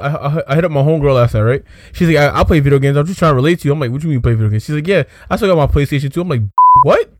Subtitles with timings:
[0.00, 1.64] I, I, I hit up my homegirl last night, right?
[1.92, 2.96] She's like, I, I'll play video games.
[2.96, 3.72] I'm just trying to relate to you.
[3.72, 4.64] I'm like, what do you mean play video games?
[4.64, 6.20] She's like, yeah, I still got my PlayStation 2.
[6.22, 6.42] I'm like,
[6.84, 7.10] what?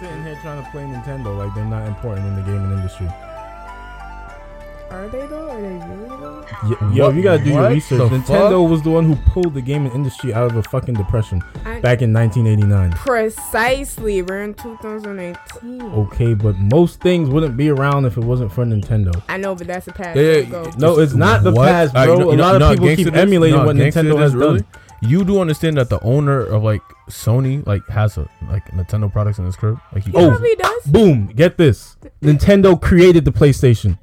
[0.00, 3.08] Sitting here trying to play Nintendo like they're not important in the gaming industry.
[4.90, 5.48] Are they though?
[5.48, 6.44] Are they really though?
[6.64, 7.98] Y- yo, you gotta do your what research.
[7.98, 8.70] the Nintendo fuck?
[8.70, 12.02] was the one who pulled the gaming industry out of a fucking depression I- back
[12.02, 12.92] in 1989.
[12.92, 14.22] Precisely.
[14.22, 15.82] We're in 2018.
[15.82, 19.22] Okay, but most things wouldn't be around if it wasn't for Nintendo.
[19.28, 20.16] I know, but that's a past.
[20.18, 20.62] Yeah, yeah, Go.
[20.64, 20.70] yeah.
[20.78, 21.68] No, it's not the What?
[21.68, 22.18] past, Alright, bro.
[22.18, 23.54] you know- a you know- lot you know of how people gangster keep this- emulating
[23.54, 24.58] you know what how Nintendo this has really?
[24.60, 24.66] done.
[25.02, 29.38] You do understand that the owner of like Sony like has a like Nintendo products
[29.38, 29.78] in his crib.
[29.94, 30.28] Like he He Oh.
[30.28, 30.82] probably does.
[30.84, 31.26] Boom!
[31.34, 31.96] Get this.
[32.22, 33.98] Nintendo created the PlayStation.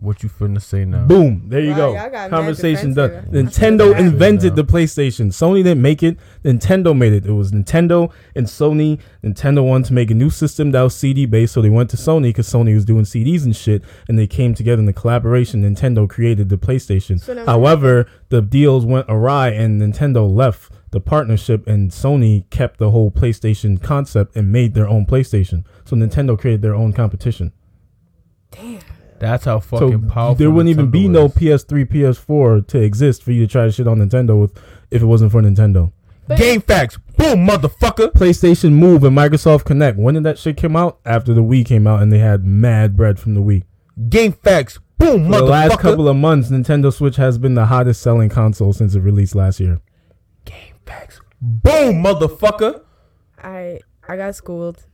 [0.00, 1.04] What you finna say now?
[1.06, 1.44] Boom!
[1.48, 2.10] There you Wow, go.
[2.10, 3.26] got Conversation done.
[3.32, 5.26] Nintendo invented the PlayStation.
[5.28, 6.16] Sony didn't make it.
[6.44, 7.26] Nintendo made it.
[7.26, 9.00] It was Nintendo and Sony.
[9.24, 11.96] Nintendo wanted to make a new system that was CD based, so they went to
[11.96, 15.62] Sony because Sony was doing CDs and shit, and they came together in the collaboration.
[15.62, 17.20] Nintendo created the PlayStation.
[17.20, 22.92] So However, the deals went awry, and Nintendo left the partnership, and Sony kept the
[22.92, 25.64] whole PlayStation concept and made their own PlayStation.
[25.84, 27.52] So Nintendo created their own competition.
[29.20, 30.34] That's how So fucking powerful.
[30.36, 31.28] there wouldn't even Nintendo be no.
[31.28, 34.56] PS3, PS4 to exist for you to try to shit on Nintendo with
[34.90, 35.92] if it wasn't for Nintendo.
[36.26, 36.98] But- game facts.
[37.16, 38.12] Boom, motherfucker.
[38.12, 39.96] PlayStation Move and Microsoft Kinect.
[39.96, 40.98] When did that shit come out?
[41.04, 43.64] After the Wii came out and they had mad bread from the Wii.
[44.08, 44.78] Game facts.
[44.98, 48.72] Boom, For the last couple of months, Nintendo Switch has been the hottest selling console
[48.72, 49.80] since it released last year.
[50.44, 51.20] game facts.
[51.40, 52.82] Boom, motherfucker.
[53.42, 54.84] I I got schooled.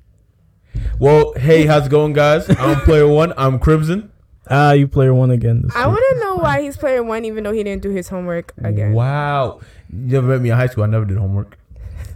[0.98, 2.46] Well, hey, how's it going, guys?
[2.58, 3.32] I'm player one.
[3.36, 4.10] I'm Crimson.
[4.50, 5.62] Ah, you player one again.
[5.62, 8.08] This I want to know why he's player one, even though he didn't do his
[8.08, 8.92] homework again.
[8.92, 9.60] Wow.
[9.90, 10.84] You never met me in high school.
[10.84, 11.56] I never did homework.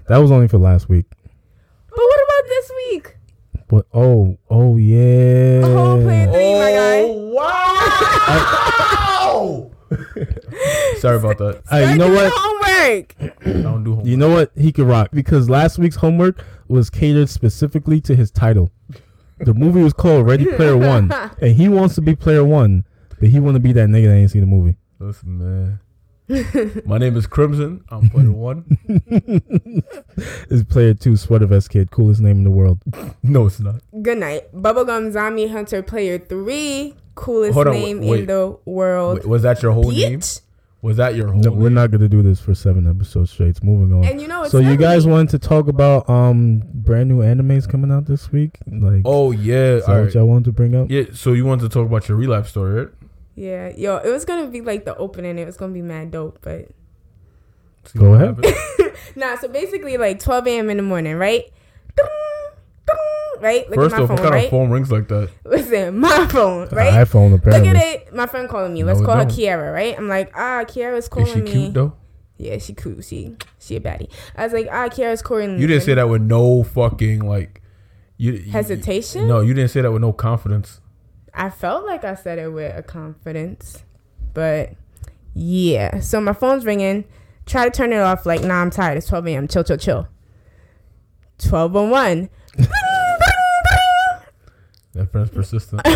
[0.08, 1.06] That was only for last week.
[1.90, 3.16] But what about this week?
[3.68, 5.60] But oh, oh yeah.
[5.64, 7.04] Oh, player three, my guy.
[7.34, 9.68] wow.
[10.98, 11.62] Sorry about that.
[11.70, 12.32] Hey, you Start know what?
[12.34, 13.14] Homework.
[13.20, 14.06] I don't do homework.
[14.06, 14.50] You know what?
[14.56, 18.70] He could rock because last week's homework was catered specifically to his title.
[19.40, 21.10] The movie was called Ready Player One,
[21.40, 22.84] and he wants to be Player One,
[23.20, 24.76] but he want to be that nigga that ain't seen the movie.
[24.98, 25.80] Listen, man.
[26.84, 27.82] My name is Crimson.
[27.88, 28.76] I'm player one.
[30.50, 32.80] Is Player Two Sweater Vest Kid, coolest name in the world.
[33.22, 33.76] No, it's not.
[34.02, 34.54] Good night.
[34.54, 36.94] Bubblegum Zombie Hunter player three.
[37.14, 38.20] Coolest Hold on, name wait.
[38.20, 39.20] in the world.
[39.20, 40.20] Wait, was that your whole name?
[40.78, 40.82] Bitch.
[40.82, 41.58] Was that your whole No, name?
[41.60, 43.48] we're not gonna do this for seven episodes straight.
[43.48, 44.04] It's moving on.
[44.04, 47.18] And you know, it's so you guys really- wanted to talk about um brand new
[47.18, 48.58] animes coming out this week?
[48.70, 49.54] Like, Oh yeah.
[49.76, 50.14] is that All what right.
[50.14, 50.90] y'all wanted to bring up?
[50.90, 51.04] Yeah.
[51.12, 52.88] So you wanted to talk about your real life story, right?
[53.34, 55.38] Yeah, yo, it was gonna be like the opening.
[55.38, 56.68] It was gonna be mad dope, but
[57.84, 58.44] See Go what ahead.
[58.44, 58.92] happened.
[59.16, 59.36] nah.
[59.38, 60.70] So basically, like 12 a.m.
[60.70, 61.44] in the morning, right?
[63.40, 63.68] Right?
[63.70, 64.44] Look First at my off, phone, what kind right?
[64.46, 65.30] of phone rings like that?
[65.44, 66.92] Listen, my phone, right?
[67.06, 67.68] iPhone apparently.
[67.68, 68.12] Look at it.
[68.14, 68.82] My friend calling me.
[68.82, 69.32] Let's No, it call her don't.
[69.38, 69.96] Kiara, right?
[69.96, 71.50] I'm like, ah, Kiara's calling Is she me.
[71.52, 71.92] cute though?
[72.36, 73.00] Yeah, she cool.
[73.00, 74.10] She she a baddie.
[74.36, 75.60] I was like, ah, Kiara's calling me.
[75.60, 77.62] You didn't say that with no fucking like.
[78.16, 79.28] You you- Hesitation?
[79.28, 80.80] No, you didn't say that with no confidence.
[81.32, 83.84] I felt like I said it with a confidence,
[84.34, 84.70] but
[85.34, 86.00] yeah.
[86.00, 87.04] So my phone's ringing.
[87.46, 88.26] Try to turn it off.
[88.26, 88.98] Like, nah, I'm tired.
[88.98, 89.46] It's 12 a.m.
[89.48, 90.08] Chill, chill, chill.
[91.38, 92.28] 12:01.
[94.98, 95.80] That friend's persistent.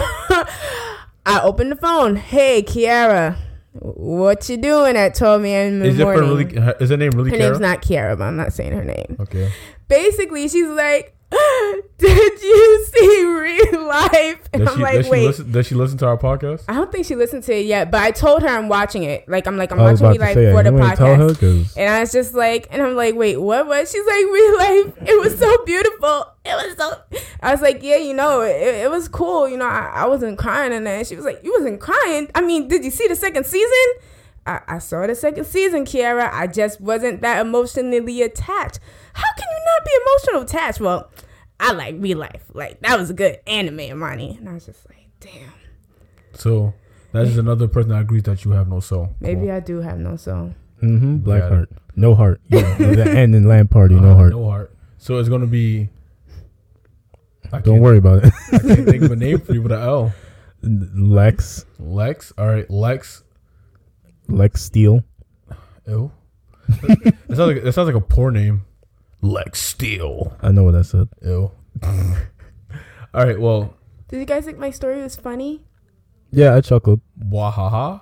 [1.27, 2.15] I opened the phone.
[2.15, 3.37] Hey, Kiara,
[3.73, 5.73] what you doing at 12 a.m.
[5.73, 6.51] in the is your morning?
[6.51, 6.75] friend really?
[6.81, 7.31] Is her name really?
[7.31, 7.49] her Kara?
[7.51, 9.17] name's not Kiara, but I'm not saying her name.
[9.19, 9.51] Okay.
[9.89, 11.17] Basically, she's like,
[11.99, 15.75] "Did you see ReLIFE?" And Does I'm she, like, does, she "Wait." listen, does she
[15.75, 16.65] listen to our podcast?
[16.69, 19.29] I don't think she listened to it yet, but I told her I'm watching it.
[19.29, 21.77] Like I'm like I'm watching about me to like say, for the podcast.
[21.77, 23.67] And I was just like, and I'm like, wait, what?
[23.67, 23.91] was?
[23.91, 25.09] She's like, ReLIFE.
[25.09, 26.27] It was so beautiful.
[26.45, 27.21] It was so.
[27.41, 29.49] I was like, yeah, you know, it, it was cool.
[29.49, 32.31] You know, I, I wasn't crying, and then she was like, you wasn't crying.
[32.35, 34.03] I mean, did you see the second season?
[34.47, 36.31] I, I saw the second season, Kiara.
[36.33, 38.81] I just wasn't that emotionally attached.
[39.15, 40.81] How can you not be emotional attached?
[40.81, 41.11] Well,
[41.61, 42.43] I like ReLIFE.
[42.55, 44.37] Like that was a good anime, Imani.
[44.39, 45.53] And I was just like, damn.
[46.35, 46.75] So
[47.13, 49.11] that is another person that agrees that you have no soul.
[49.21, 50.55] Maybe I do have no soul.
[50.83, 51.19] Mm-hmm.
[51.19, 51.55] Black Got it.
[51.55, 51.69] heart.
[51.95, 52.41] No heart.
[52.49, 53.95] Yeah, the end in Land Party.
[53.95, 54.31] No Uh, heart.
[54.33, 54.75] No heart.
[54.99, 55.89] So it's gonna be.
[57.53, 58.33] I Don't can't- worry about it.
[58.53, 60.13] I can't think of a name for you with an L.
[60.63, 61.67] Lex.
[61.79, 62.33] Lex.
[62.39, 63.23] All right, Lex.
[64.29, 65.05] Lex Steel.
[65.87, 66.11] Ew.
[66.83, 68.65] it sounds like it sounds like a poor name.
[69.21, 70.37] Lex Steel.
[70.41, 71.09] I know what I said.
[71.23, 71.51] Ew.
[73.15, 73.39] All right.
[73.41, 73.75] Well,
[74.09, 75.63] Did you guys think my story was funny?
[76.31, 77.01] Yeah, I chuckled.
[77.19, 78.01] Wahaha.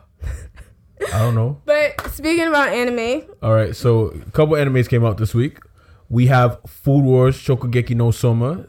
[1.13, 1.61] I don't know.
[1.67, 5.59] But speaking about anime, All right, so a couple animes came out this week.
[6.11, 8.67] We have Food Wars Shokugeki no Soma.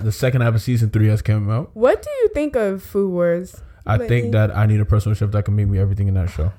[0.00, 1.70] The second half of season three has come out.
[1.74, 3.60] what do you think of Food Wars?
[3.86, 4.08] I Lately.
[4.08, 6.52] think that I need a personal chef that can make me everything in that show.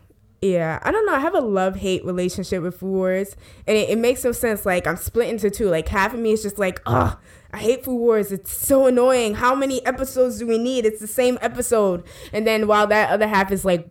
[0.51, 1.13] Yeah, I don't know.
[1.13, 4.65] I have a love hate relationship with Food Wars, and it, it makes no sense.
[4.65, 5.69] Like I'm split into two.
[5.69, 7.17] Like half of me is just like, oh,
[7.51, 8.31] I hate Food Wars.
[8.31, 9.35] It's so annoying.
[9.35, 10.85] How many episodes do we need?
[10.85, 12.03] It's the same episode.
[12.31, 13.89] And then while that other half is like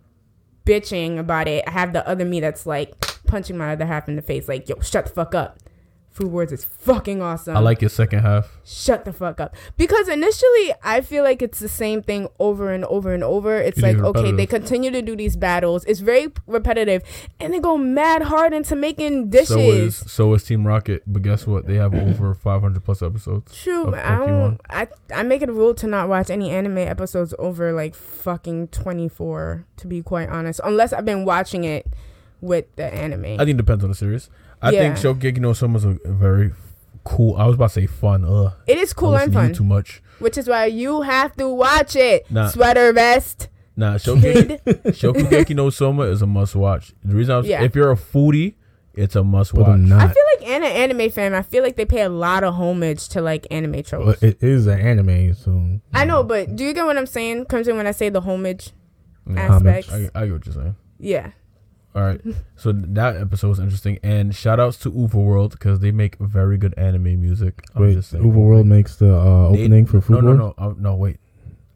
[0.65, 2.95] bitching about it, I have the other me that's like
[3.27, 4.49] punching my other half in the face.
[4.49, 5.59] Like, yo, shut the fuck up.
[6.15, 7.57] Food Wars is fucking awesome.
[7.57, 8.57] I like your second half.
[8.65, 12.85] shut the fuck up because initially i feel like it's the same thing over and
[12.87, 16.29] over and over it's It like okay they continue to do these battles it's very
[16.47, 17.03] repetitive
[17.41, 21.23] and they go mad hard into making dishes So is so is Team Rocket, but
[21.23, 21.67] guess what?
[21.67, 23.55] They have over 500 plus episodes.
[23.63, 27.35] true i don't I, I make it a rule to not watch any anime episodes
[27.41, 31.87] over like fucking 24 to be quite honest unless i've been watching it
[32.41, 34.29] with the anime I think it depends on the series.
[34.63, 35.03] I think Yeah.
[35.03, 36.53] Shokugeki no Soma is a a very
[37.05, 37.37] cool.
[37.37, 38.25] I was about to say fun.
[38.25, 40.03] Ugh, it is cool I and listen to fun too much.
[40.21, 42.49] which is why you have to watch it Nah.
[42.49, 46.93] sweater vest Nah, Shokugeki, kid Shokugeki no Soma is a must watch.
[47.05, 47.63] The reason I was, Yeah.
[47.65, 48.55] if you're a foodie,
[48.95, 49.71] it's a must But watch.
[49.71, 51.35] I'm I feel like an anime fan.
[51.35, 54.07] I feel like they pay a lot of homage to like anime tropes.
[54.07, 57.47] Well, it is an anime, so I know, but do you get what I'm saying?
[57.47, 58.71] Comes in when I say the homage
[59.29, 59.93] Yeah, aspects.
[59.93, 60.77] I, I get what you're saying.
[61.01, 61.31] Yeah,
[61.95, 62.21] All right,
[62.57, 66.75] so that episode was interesting, and shout outs to UVERworld because they make very good
[66.77, 67.63] anime music.
[67.75, 68.25] I'm Wait, just saying.
[68.25, 70.97] UVERworld makes the uh, They- opening for Food No, no, no, uh, no.
[70.97, 71.19] Wait,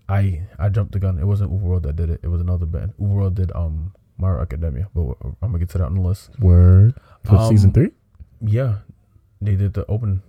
[0.09, 1.19] I I jumped the gun.
[1.21, 2.19] It wasn't UVERworld that did it.
[2.25, 2.95] It was another band.
[3.01, 6.31] UVERworld did um My Academia, but I'm gonna get to that on the list.
[6.41, 6.95] Word
[7.25, 7.91] for Um, season three.
[8.41, 8.79] Yeah,
[9.41, 10.23] they did the opening,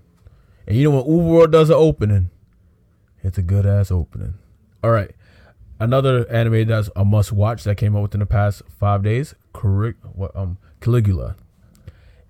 [0.67, 2.29] and you know when UVERworld does an opening,
[3.23, 4.35] it's a good ass opening.
[4.83, 5.09] All right,
[5.79, 9.35] another anime that's a must watch that came out within the past five days.
[9.53, 9.97] Correct.
[10.13, 11.35] What um Caligula.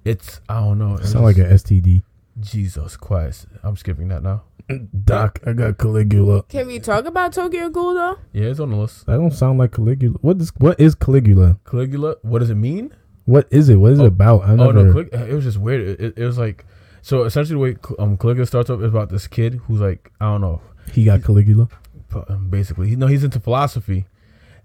[0.06, 0.98] It's I don't know.
[1.00, 2.04] Sound like an STD.
[2.40, 3.48] Jesus Christ.
[3.64, 4.44] I'm skipping that now.
[5.06, 6.44] Doc, I got Caligula.
[6.44, 8.18] can we talk about Tokyo Ghoul though?
[8.34, 9.06] Yeah, it's on the list.
[9.08, 10.18] That don't sound like Caligula.
[10.22, 11.60] What is what is Caligula?
[11.66, 12.16] Caligula.
[12.22, 12.94] What does it mean?
[13.26, 13.76] What is it?
[13.76, 14.42] What is Oh, it about?
[14.44, 14.84] I Oh never.
[14.84, 15.82] no, Calig- it was just weird.
[15.88, 16.66] It, it, it was like
[17.02, 20.26] so essentially the way um Caligula starts up is about this kid who's like I
[20.26, 20.62] don't know,
[20.94, 21.68] he got Caligula.
[22.16, 24.06] Um, basically he no he's into philosophy,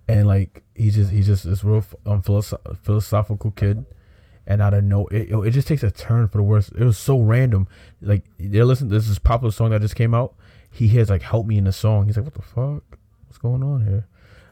[0.09, 3.85] and like he's just he's just this real um philosoph- philosophical kid,
[4.47, 6.69] and out of no it, it just takes a turn for the worse.
[6.71, 7.69] It was so random.
[8.01, 8.91] Like they're listening.
[8.91, 10.35] This is popular song that just came out.
[10.71, 12.07] He hears like "Help Me" in the song.
[12.07, 12.99] He's like, "What the fuck?
[13.27, 14.07] What's going on here?"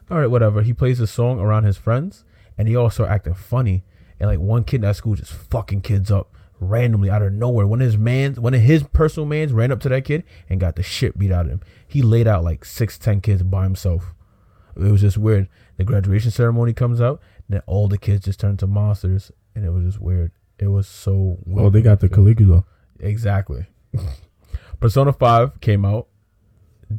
[0.09, 0.61] All right, whatever.
[0.61, 2.23] He plays the song around his friends,
[2.57, 3.83] and he also acting funny.
[4.19, 7.67] And like one kid at school just fucking kids up randomly out of nowhere.
[7.67, 10.59] One of his mans, one of his personal mans, ran up to that kid and
[10.59, 11.61] got the shit beat out of him.
[11.93, 14.13] He laid out like six, ten kids by himself.
[14.75, 15.47] It was just weird.
[15.77, 19.69] The graduation ceremony comes out, then all the kids just turn to monsters, and it
[19.69, 20.31] was just weird.
[20.57, 21.37] It was so.
[21.45, 22.65] Weird Oh, they got the Caligula.
[22.99, 23.67] Exactly.
[24.79, 26.07] Persona 5 came out.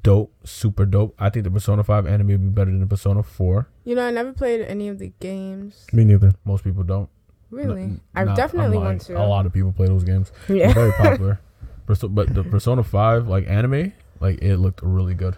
[0.02, 0.32] Dope.
[0.44, 1.14] Super dope.
[1.18, 3.68] I think the Persona 5 anime would be better than the Persona 4.
[3.84, 5.86] You know, I never played any of the games.
[5.92, 6.32] Me neither.
[6.44, 7.08] Most people don't.
[7.50, 8.96] Really, N- I nah, definitely I'm lying.
[8.96, 9.18] want to.
[9.18, 10.32] A lot of people play those games.
[10.48, 10.72] They're Yeah.
[10.72, 11.40] very popular.
[11.86, 15.36] But the Persona 5 like anime, like it looked really good.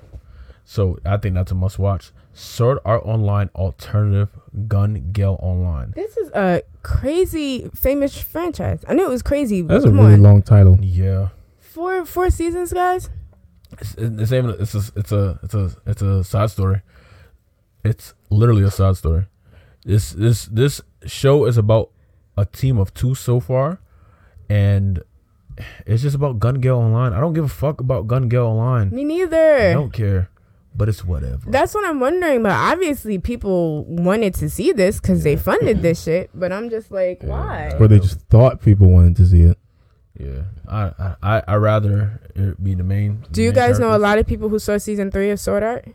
[0.64, 2.10] So I think that's a must watch.
[2.32, 4.28] Sword Art Online Alternative
[4.68, 5.92] Gun Gale Online.
[5.94, 8.84] This is a crazy famous franchise.
[8.86, 9.62] I knew it was crazy.
[9.62, 10.22] That's a really on.
[10.22, 10.78] long title.
[10.82, 11.28] Yeah.
[11.58, 13.08] Four four seasons, guys.
[13.80, 16.82] It's, it's even it's a it's a it's a it's a side story.
[17.84, 19.26] It's literally a side story.
[19.84, 21.90] This this this show is about
[22.36, 23.78] a team of two so far,
[24.48, 25.02] and
[25.86, 27.12] it's just about Gun Gale Online.
[27.12, 28.90] I don't give a fuck about Gun Gale Online.
[28.90, 29.36] Me neither.
[29.36, 29.72] I neither.
[29.74, 30.30] don't care,
[30.74, 31.50] but it's whatever.
[31.50, 32.42] That's what I'm wondering.
[32.42, 36.30] But obviously, people wanted to see this because they funded this shit.
[36.34, 37.28] But I'm just like, Yeah.
[37.28, 37.72] why?
[37.78, 39.58] Or they just thought people wanted to see it.
[40.18, 43.24] yeah, I I I I rather it be the main.
[43.32, 45.62] Do you main guys know a lot of people who saw season three of Sword
[45.62, 45.86] Art?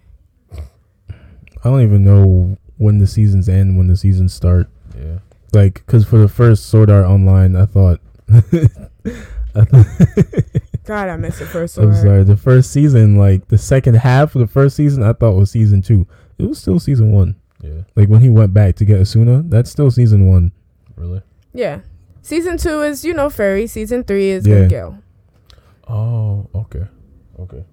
[1.63, 4.67] I don't even know when the seasons end, when the seasons start.
[4.97, 5.19] Yeah,
[5.53, 7.99] Like, because for the first Sword Art Online, I thought.
[9.55, 9.85] I thought
[10.85, 12.23] God, I missed the first I'm sorry.
[12.23, 15.81] The first season, like the second half of the first season, I thought was season
[15.81, 16.07] two.
[16.37, 17.35] It was still season one.
[17.61, 20.51] yeah, Like when he went back to get Asuna, that's still season one.
[20.95, 21.21] really.
[21.53, 21.81] Yeah.
[22.23, 23.67] Season two is, you know, Fairy.
[23.67, 24.61] Season three is Yeah.
[24.61, 24.97] Good Girl.
[25.87, 26.85] Oh, okay,
[27.39, 27.65] okay.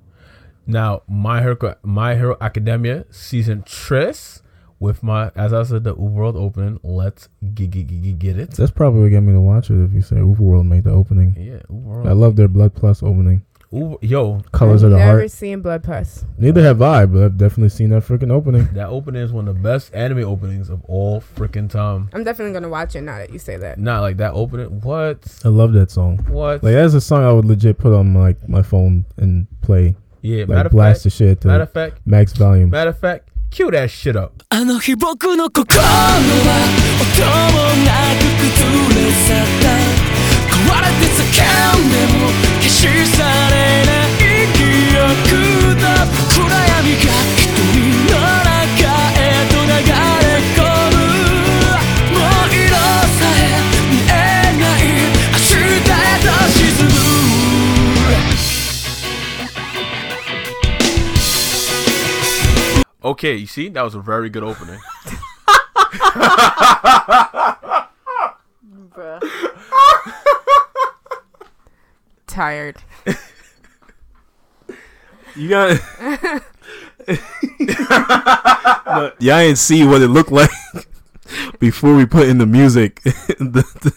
[0.66, 4.42] Now, my hero, my hero academia season tres
[4.80, 6.78] with my, as I said, the world opening.
[6.82, 8.50] Let's get get get, get it.
[8.52, 9.82] That's probably what got me to watch it.
[9.84, 12.06] If you say UVERworld made the opening, Yeah, I world.
[12.08, 13.42] I love their Blood Plus opening.
[13.74, 15.16] Ooh, yo, Colors of the Heart.
[15.16, 16.24] Never seen Blood Plus.
[16.38, 18.66] Neither have I, but I've definitely seen that freaking opening.
[18.72, 22.08] that opening is one of the best anime openings of all freaking time.
[22.14, 23.78] I'm definitely gonna watch it now that you say that.
[23.78, 24.80] Not like that opening.
[24.80, 25.40] What?
[25.44, 26.16] I love that song.
[26.28, 26.62] What?
[26.64, 29.96] Like that's a song I would legit put on like my phone and play.
[30.22, 30.38] yeah.
[30.40, 31.04] Like matter of blast fact.
[31.04, 32.00] the shit Matter to of fact.
[32.06, 32.70] max volume.
[32.70, 33.28] Matter of fact.
[33.50, 34.44] Cue that shit up.
[34.50, 36.18] あの日僕の心は
[37.00, 38.54] 音もなく崩
[38.94, 39.66] れ去った。
[40.54, 41.22] 壊れて叫
[41.76, 42.28] んでも
[42.60, 42.76] 消し
[43.06, 43.18] 去
[43.50, 44.20] れない
[44.52, 44.58] 記
[44.96, 45.86] 憶だ。
[46.34, 48.14] 暗闇が瞳な
[48.44, 48.47] ら
[63.08, 64.78] Okay, you see, that was a very good opening.
[72.26, 72.76] Tired.
[75.36, 75.80] You got.
[78.86, 80.50] no, y'all ain't see what it looked like
[81.60, 83.02] before we put in the music.
[83.02, 83.94] The- the-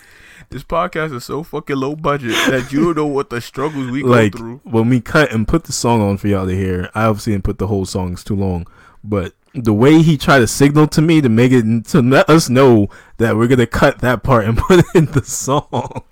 [0.50, 4.03] This podcast is so fucking low budget that you don't know what the struggles we
[4.03, 4.62] like go through.
[4.65, 6.89] when we cut and put the song on for y'all to hear.
[6.94, 8.68] I obviously didn't put the whole song; it's too long.
[9.03, 12.50] But the way he tried to signal to me to make it to let us
[12.50, 16.03] know that we're gonna cut that part and put it in the song.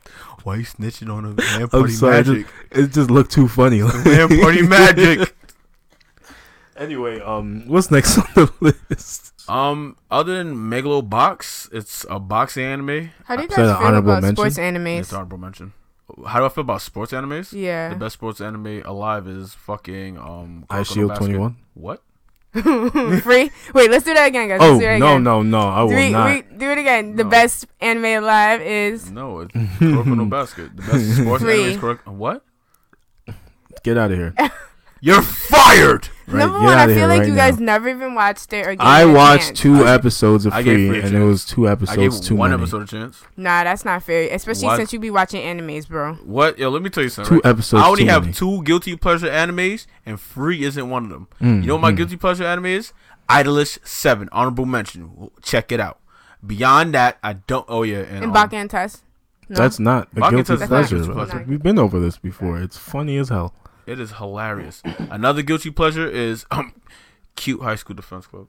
[0.43, 2.47] Why you snitching on a man I'm party sorry, it magic?
[2.47, 3.81] just, it just looked too funny.
[3.81, 5.35] Man party magic.
[6.75, 9.33] anyway, um, what's next on the list?
[9.49, 13.11] Um, other than Megalobox, it's a boxing anime.
[13.25, 14.35] How do you Is that guys feel about mention?
[14.35, 15.73] sports It's honorable mention.
[16.27, 17.51] How do I feel about sports animes?
[17.53, 20.65] Yeah, the best sports anime alive is fucking um.
[20.69, 21.57] I Kuroko Shield 21?
[21.75, 22.01] What?
[23.21, 23.51] Free?
[23.75, 24.59] Wait, let's do that again, guys.
[24.61, 25.23] Oh Let's do that no, again.
[25.23, 25.59] no, no!
[25.59, 26.29] I will Do, we, not.
[26.33, 27.15] we, do it again.
[27.15, 27.29] The No.
[27.29, 30.75] best anime alive is No, it's Kuroko no Basket.
[30.75, 31.61] The best sports Free.
[31.61, 32.07] anime is Kuroko.
[32.13, 32.43] What?
[33.83, 34.33] Get out of here!
[35.01, 36.09] You're fired.
[36.31, 36.77] Right, number get one.
[36.77, 37.49] I feel like right you now.
[37.49, 38.71] guys never even watched it or.
[38.71, 39.59] gave I it a watched chance.
[39.59, 42.51] two episodes of I free, Free and it was two I gave episodes too one
[42.51, 42.61] many.
[42.63, 43.21] episode a chance.
[43.37, 44.33] Nah, that's not fair.
[44.33, 44.77] Especially What?
[44.77, 46.13] since you be watching animes, bro.
[46.15, 46.57] What?
[46.59, 47.29] Yo, let me tell you something.
[47.39, 47.49] Two right?
[47.53, 47.83] episodes.
[47.83, 48.33] I only too have many.
[48.33, 51.27] two guilty pleasure animes, and Free isn't one of them.
[51.41, 51.97] Mm, You know what my mm.
[51.97, 52.93] guilty pleasure anime is?
[53.29, 55.29] Idolish Seven, honorable mention.
[55.41, 55.99] Check it out.
[56.45, 57.65] Beyond that, I don't.
[57.67, 59.03] Oh yeah, and, And um, Baka and Test.
[59.49, 59.55] No.
[59.55, 60.97] That's not a Bakugan guilty pleasure.
[60.97, 61.45] not guilty pleasure.
[61.47, 62.59] We've been over this before.
[62.61, 63.53] It's funny as hell.
[63.89, 64.81] It is hilarious.
[65.09, 66.73] Another guilty pleasure is um,
[67.35, 68.47] cute high school defense club.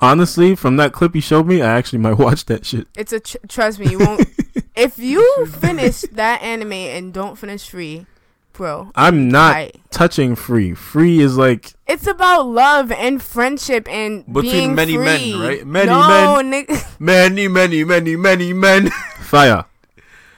[0.00, 2.88] Honestly, from that clip you showed me, I actually might watch that shit.
[2.96, 3.90] It's a tr- trust me.
[3.90, 4.26] You won't.
[4.74, 8.06] if you finish that anime and don't finish Free,
[8.54, 8.90] bro.
[8.94, 10.72] I'm not I- touching free.
[10.72, 15.66] Free is like It's about love and friendship and Between being many men, right?
[15.66, 16.86] Many no, nigga.
[16.98, 18.88] Many, many, many, many men.
[19.20, 19.66] fire.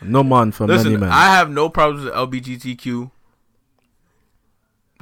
[0.01, 1.09] No man for many men.
[1.09, 3.13] I have no problems with LBGTQ.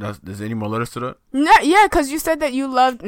[0.00, 1.16] That's, there's any more letters to that?
[1.32, 3.04] No, yeah, because you said that you loved.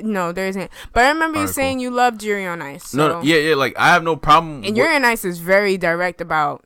[0.00, 0.70] No, there isn't.
[0.92, 2.88] But I remember you saying you loved Yuri on Ice.
[2.88, 2.98] So.
[2.98, 3.54] No, no, yeah, yeah.
[3.54, 4.64] Like I have no problem.
[4.64, 6.64] And Yuri on Ice is very direct about.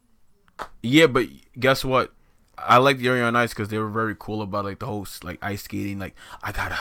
[0.83, 1.27] Yeah, but
[1.59, 2.13] guess what?
[2.57, 5.39] I like Yuri on Ice because they were very cool about like the whole like
[5.43, 5.99] ice skating.
[5.99, 6.79] Like I gotta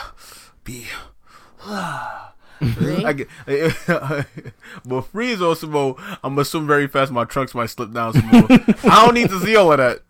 [0.64, 0.86] be.
[2.60, 3.28] I get,
[4.86, 5.96] but freeze also more.
[6.24, 8.46] I'm assuming very fast my trunks might slip down some more.
[8.50, 10.02] I don't need to see all of that.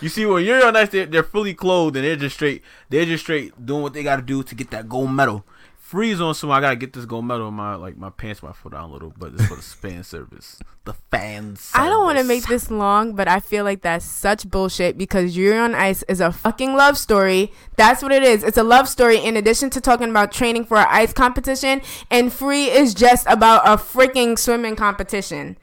[0.00, 2.62] You see, when you're on ice, they're, they're fully clothed and they're just straight.
[2.88, 5.44] They're just straight doing what they got to do to get that gold medal.
[5.78, 6.52] Freeze on some.
[6.52, 7.48] I gotta get this gold medal.
[7.48, 10.04] in My like my pants might fall down a little, but it's for the fan
[10.04, 10.60] service.
[10.84, 11.72] The fans.
[11.74, 15.36] I don't want to make this long, but I feel like that's such bullshit because
[15.36, 17.50] Yuri on Ice is a fucking love story.
[17.74, 18.44] That's what it is.
[18.44, 22.32] It's a love story in addition to talking about training for an ice competition, and
[22.32, 25.58] Free is just about a freaking swimming competition.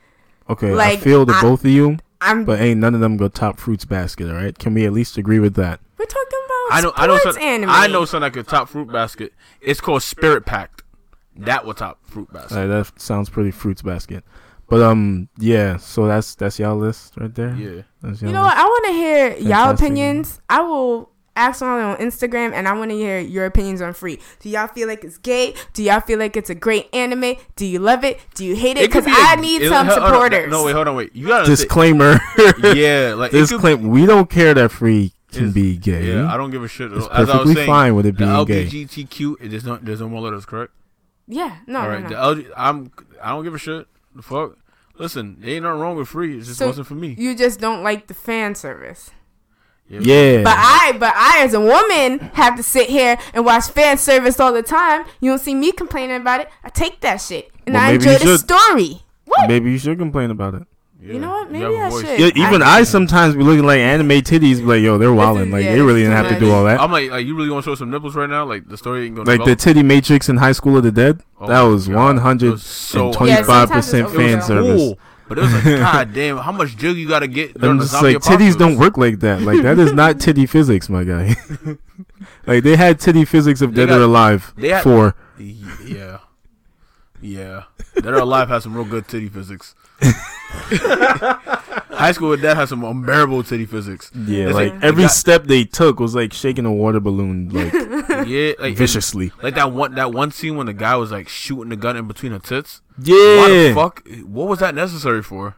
[0.50, 2.46] okay, I like, feel the I- both of you, I'm.
[2.46, 4.28] but ain't none of them go top fruits basket.
[4.30, 5.80] All right, can we at least agree with that?
[5.98, 6.90] we're talking about I know.
[6.90, 7.18] sports I know.
[7.18, 7.70] Some, anime.
[7.70, 9.34] I know something like a top fruit basket.
[9.62, 10.84] It's called Spirit Pact.
[11.36, 12.68] That will top fruit basket.
[12.68, 14.24] That sounds pretty fruits basket.
[14.70, 15.78] But um, yeah.
[15.78, 17.56] So that's that's y'all list right there.
[17.56, 17.84] Yeah.
[18.04, 18.58] You y'all know what?
[18.58, 20.42] I want to hear y'all opinions.
[20.50, 24.20] I will ask on on Instagram, and I want to hear your opinions on Free.
[24.40, 25.54] Do y'all feel like it's gay?
[25.74, 27.36] Do y'all feel like it's a great anime?
[27.56, 28.20] Do you love it?
[28.36, 28.88] Do you hate it?
[28.88, 30.50] Because be I a- need it- some hold on, supporters.
[30.52, 31.16] No, wait, hold on, wait.
[31.16, 32.20] You gotta say- Disclaimer.
[32.64, 33.88] yeah, like it could- Disclaimer.
[33.88, 36.14] We don't care that free can It's- be gay.
[36.14, 36.92] Yeah, I don't give a shit.
[36.92, 38.66] It's As I was perfectly saying, fine with it the being gay.
[38.66, 39.50] LGBTQ.
[39.50, 40.72] There's no, there's no more letters, correct?
[41.28, 42.36] Yeah, no, All right, no, no.
[42.36, 42.92] The LG, I'm,
[43.22, 43.86] I don't give a shit.
[44.16, 44.58] The fuck.
[44.98, 46.38] Listen, ain't nothing wrong with free.
[46.38, 47.16] It just So wasn't for me.
[47.20, 49.12] You just don't like the fan service.
[49.90, 50.44] Yeah.
[50.44, 54.40] But I, but I, as a woman, have to sit here and watch fan service
[54.40, 55.06] all the time.
[55.22, 56.50] You don't see me complaining about it.
[56.64, 58.40] I take that shit and Well, I enjoy the should.
[58.42, 59.02] story.
[59.26, 59.48] What?
[59.48, 60.64] Maybe you should complain about it.
[61.00, 61.52] You know what?
[61.52, 62.02] Maybe I voice.
[62.06, 62.20] should.
[62.20, 65.52] Yeah, even I sometimes be looking like anime titties, like, yo, they're wilding.
[65.52, 66.82] Like yeah, they really it's didn't have to do all that.
[66.82, 68.44] I'm like, like, you really want to show some nipples right now?
[68.46, 71.22] Like the story ain't gonna Like the titty matrix in High School of the Dead.
[71.40, 71.96] Oh that was God.
[71.96, 74.82] one It hundred was so and Yeah, twenty-five sometimes percent fan service.
[74.82, 77.78] cool, but it was like, god damn, how much jig you gotta get during I'm
[77.78, 79.42] the just zombie like titties don't work like that.
[79.42, 81.36] Like that is not titty physics, my guy.
[82.48, 85.16] like they had titty physics of They Dead or Alive they had- four.
[85.40, 86.20] Yeah,
[87.22, 87.64] yeah.
[88.02, 89.76] Dead or Alive has some real good titty physics.
[90.80, 94.12] High School with Dead has some unbearable titty physics.
[94.16, 97.50] Yeah, It's like like- every got- step they took was like shaking a water balloon,
[97.50, 97.74] like
[98.28, 99.32] Yeah, like viciously.
[99.42, 102.08] Like that one that one scene when the guy was like shooting the gun in
[102.08, 102.82] between her tits.
[102.98, 104.08] Why Yeah, the fuck?
[104.26, 105.56] What was that necessary for?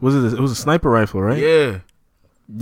[0.00, 0.32] was it?
[0.38, 1.38] It was a sniper rifle, right?
[1.38, 1.80] Yeah.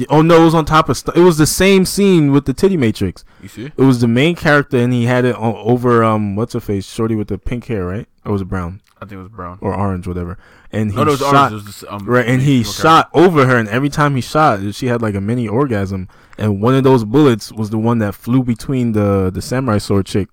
[0.09, 0.97] Oh no, it was on top of.
[0.97, 3.25] St- it was the same scene with the titty matrix.
[3.41, 3.65] You see?
[3.67, 6.87] It was the main character, and he had it o- over um, what's her face,
[6.87, 8.09] shorty with the pink hair, right?
[8.25, 9.59] Or was it brown I think it was brown.
[9.61, 10.39] or orange, whatever?
[10.73, 11.35] And he no, no, it was shot.
[11.35, 11.53] orange.
[11.53, 12.69] It was this, um, Right, and he okay.
[12.71, 16.09] shot over her, and every time he shot, she had like a mini orgasm.
[16.37, 20.07] And one of those bullets was the one that flew between the the samurai sword
[20.07, 20.29] chick.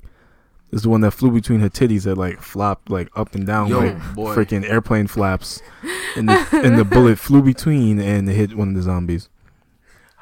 [0.71, 3.67] Is the one that flew between her titties that like flopped like up and down
[3.67, 4.35] Yo, like boy.
[4.35, 5.61] freaking airplane flaps,
[6.15, 9.29] and the and the bullet flew between and it hit one of the zombies.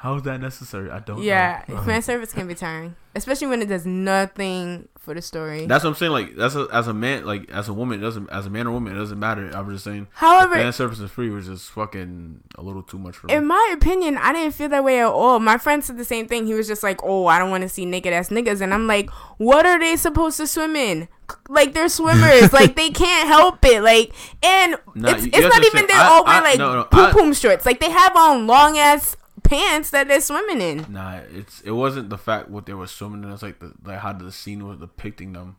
[0.02, 0.90] How is that necessary?
[0.90, 1.22] I don't.
[1.22, 1.80] Yeah, know.
[1.84, 5.66] fan service can be tiring, especially when it does nothing for the story.
[5.66, 6.10] That's what I'm saying.
[6.10, 8.66] Like that's a, as a man, like as a woman, it doesn't as a man
[8.66, 9.48] or woman, it doesn't matter.
[9.54, 10.08] I'm just saying.
[10.14, 13.34] However, fan service is free was just fucking a little too much for me.
[13.34, 15.38] in my opinion, I didn't feel that way at all.
[15.38, 16.46] My friend said the same thing.
[16.46, 18.88] He was just like, "Oh, I don't want to see naked ass niggas," and I'm
[18.88, 21.06] like, "What are they supposed to swim in?
[21.48, 22.52] Like they're swimmers.
[22.58, 23.80] like they can't help it.
[23.82, 26.84] Like and Nah, it's, it's not even say- they're I- all wearing like no, no,
[26.84, 27.64] poom poom shorts.
[27.64, 30.92] Like they have on long ass pants that they're swimming in.
[30.92, 33.30] Nah, it's it wasn't the fact what they were swimming in.
[33.30, 35.56] It's like the like how the scene was depicting them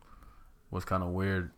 [0.70, 1.50] was kind of weird.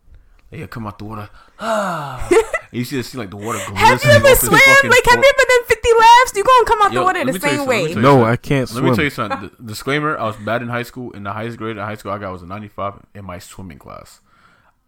[0.51, 1.29] Like, yeah, come out the water.
[1.59, 2.29] Ah.
[2.71, 3.59] you see the scene like the water.
[3.59, 4.59] Have you glistening ever off his swam?
[4.59, 6.31] fucking Like, have you ever done 50 laps?
[6.35, 7.95] You gonna come out Yo, the water the me tell you same something, let me
[7.95, 8.01] way.
[8.01, 8.23] No.
[8.23, 9.51] I can't Let me tell you something.
[9.57, 11.11] The- disclaimer: I was bad in high school.
[11.11, 13.79] In the highest grade in high school, I got was a 95 in my swimming
[13.79, 14.21] class.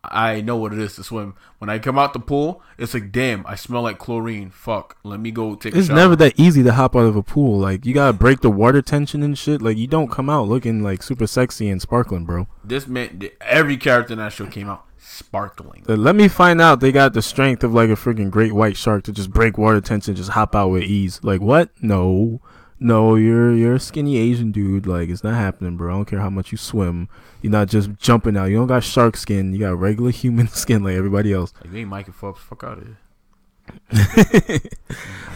[0.04, 1.36] I know what it is to swim.
[1.58, 4.50] When I come out the pool, it's like, damn, I smell like chlorine.
[4.50, 5.76] Fuck, let me go take.
[5.76, 7.60] a It's never that easy to hop out of a pool.
[7.60, 9.62] Like you gotta break the water tension and shit.
[9.62, 12.48] Like you don't come out looking like super sexy and sparkling, bro.
[12.64, 15.86] This man, every character in that show came out sparkling.
[15.88, 18.78] Uh, Let me find out they got the strength of like a freaking great white
[18.78, 21.20] shark to just break water tension, just hop out with ease.
[21.24, 21.72] Like what?
[21.82, 22.42] No,
[22.80, 24.86] no, you're you're a skinny Asian dude.
[24.88, 25.94] Like it's not happening, bro.
[25.94, 27.10] I don't care how much you swim.
[27.42, 28.46] You're not just jumping out.
[28.46, 29.54] You don't got shark skin.
[29.54, 31.54] You got regular human skin like everybody else.
[31.62, 32.42] Like, you ain't Mikey Phelps.
[32.42, 32.98] Fuck out of here.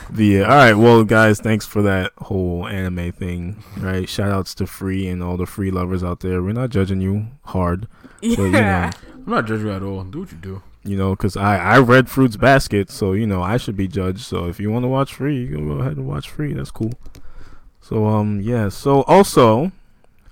[0.09, 0.73] But yeah, all right.
[0.73, 3.63] Well, guys, thanks for that whole anime thing.
[3.77, 4.07] Right?
[4.07, 6.43] Shout outs to Free and all the Free lovers out there.
[6.43, 7.87] We're not judging you hard,
[8.21, 8.35] Yeah.
[8.35, 10.03] but you know, I'm not judging you at all.
[10.03, 10.61] Do what you do.
[10.83, 14.19] you know, because I I read Fruits Basket, so you know I should be judged.
[14.19, 16.53] So if you want to watch Free, you can go ahead and watch Free.
[16.53, 16.91] That's cool.
[17.83, 18.69] So um yeah.
[18.69, 19.71] So also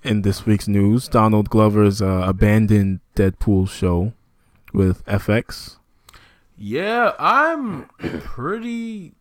[0.04, 4.14] in this week's news, Donald Glover's uh, abandoned Deadpool show
[4.74, 5.76] with FX.
[6.58, 9.14] Yeah, I'm pretty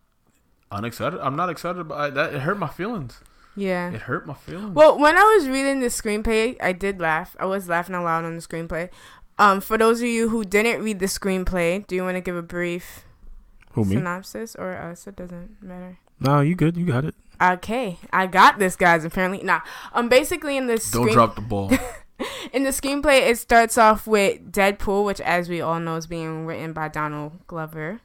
[0.71, 1.19] unexcited.
[1.19, 2.33] I'm not excited about that.
[2.33, 3.19] It hurt my feelings.
[3.55, 3.91] yeah.
[3.91, 4.73] It hurt my feelings.
[4.73, 7.35] Well, when I was reading the screenplay, I did laugh.
[7.39, 8.89] I was laughing aloud on the screenplay.
[9.37, 12.35] Um, for those of you who didn't read the screenplay, do you want to give
[12.35, 13.03] a brief
[13.73, 13.95] Who me?
[13.97, 15.05] synopsis or us?
[15.05, 15.97] It doesn't matter.
[16.19, 16.77] No, you good.
[16.77, 17.15] You got it.
[17.41, 19.03] Okay, I got this, guys.
[19.03, 19.61] Apparently, nah.
[19.93, 21.71] Um, basically in the don't screen- drop the ball.
[22.53, 26.45] in the screenplay, it starts off with Deadpool, which, as we all know, is being
[26.45, 28.01] written by Donald Glover.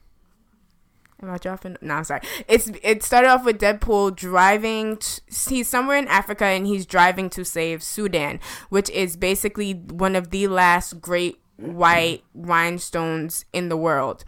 [1.23, 1.77] Am I dropping?
[1.81, 2.21] No, I'm sorry.
[2.47, 4.99] It's it started off with Deadpool driving.
[4.99, 10.15] T- he's somewhere in Africa and he's driving to save Sudan, which is basically one
[10.15, 14.25] of the last great white rhinestones in the world.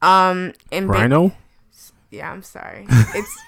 [0.00, 1.32] Um, and ba- Rhino.
[2.10, 2.86] yeah, I'm sorry.
[3.14, 3.38] It's.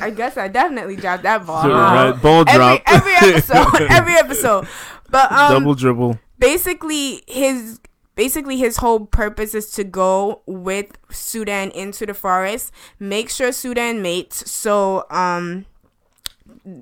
[0.00, 1.62] I guess I definitely dropped that ball.
[1.62, 2.10] Sure, huh?
[2.12, 2.22] right.
[2.22, 2.82] Ball every, drop.
[2.86, 4.66] every episode, every episode.
[5.10, 6.18] But um, Double dribble.
[6.38, 7.80] basically his
[8.16, 14.02] basically his whole purpose is to go with Sudan into the forest, make sure Sudan
[14.02, 14.50] mates.
[14.50, 15.66] So um,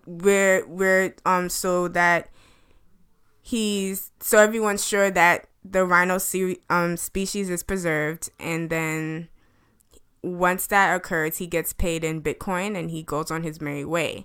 [0.06, 2.28] we're we're um so that
[3.40, 9.28] he's so everyone's sure that the rhino se- um species is preserved, and then
[10.22, 14.24] once that occurs, he gets paid in Bitcoin and he goes on his merry way.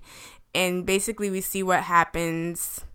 [0.54, 2.86] And basically, we see what happens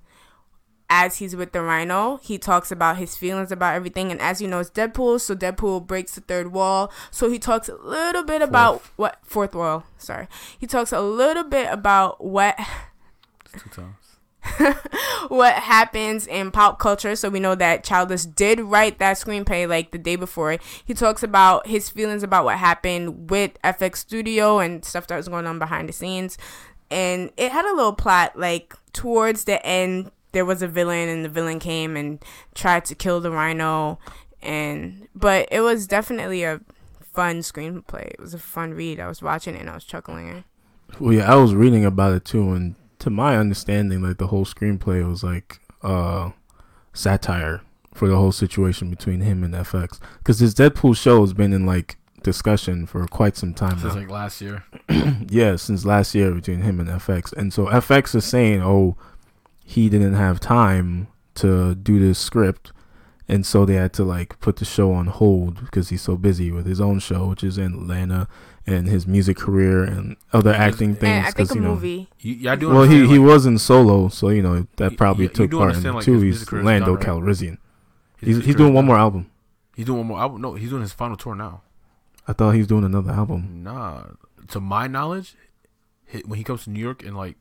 [0.88, 2.18] as he's with the rhino.
[2.22, 4.10] He talks about his feelings about everything.
[4.12, 6.92] And as you know, it's Deadpool, so Deadpool breaks the third wall.
[7.10, 9.84] So he talks a little bit about what fourth wall.
[9.96, 12.58] Sorry, he talks a little bit about what
[13.58, 14.01] Two times.
[15.28, 17.14] what happens in pop culture.
[17.16, 20.58] So we know that Childish did write that screenplay like the day before.
[20.84, 25.28] He talks about his feelings about what happened with FX Studio and stuff that was
[25.28, 26.38] going on behind the scenes.
[26.90, 31.24] And it had a little plot like towards the end there was a villain and
[31.24, 32.22] the villain came and
[32.54, 33.98] tried to kill the rhino
[34.42, 36.60] and but it was definitely a
[37.12, 38.06] fun screenplay.
[38.06, 38.98] It was a fun read.
[38.98, 40.44] I was watching it and I was chuckling.
[40.98, 44.44] Well, yeah, I was reading about it too, and to my understanding, like the whole
[44.44, 46.30] screenplay was like uh
[46.92, 47.62] satire
[47.92, 49.98] for the whole situation between him and FX.
[50.18, 54.00] Because this Deadpool show has been in like discussion for quite some time Since now.
[54.00, 54.64] like last year.
[55.28, 57.32] yeah, since last year between him and FX.
[57.32, 58.96] And so FX is saying, oh,
[59.64, 62.72] he didn't have time to do this script.
[63.28, 66.52] And so they had to like put the show on hold because he's so busy
[66.52, 68.28] with his own show, which is in Atlanta,
[68.66, 71.26] and his music career and other acting And things.
[71.26, 72.08] I think 'cause, a you know, movie.
[72.20, 72.68] You, yeah, I do.
[72.68, 75.34] well, he understand, he like, was in solo, so you know that probably you- you
[75.34, 76.12] took part in understand, it like, too.
[76.20, 77.06] He's music Lando done, right?
[77.06, 77.58] Calrissian.
[78.18, 79.26] his He's he's doing one more album.
[79.74, 80.40] He's doing one more album.
[80.42, 81.62] No, he's doing his final tour now.
[82.28, 83.62] I thought he was doing another album.
[83.64, 84.02] Nah,
[84.48, 85.34] to my knowledge,
[86.26, 87.36] when he comes to New York in like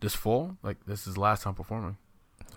[0.00, 1.96] this fall, like this is his last time performing.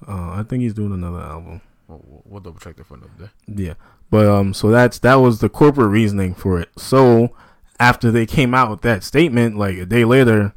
[0.07, 1.61] Uh, I think he's doing another album.
[1.87, 3.29] We'll, we'll- we'll double check that for another day.
[3.47, 3.73] Yeah,
[4.11, 6.69] but um, so that's that was the corporate reasoning for it.
[6.77, 7.31] So
[7.79, 10.53] after they came out with that statement, like a day later,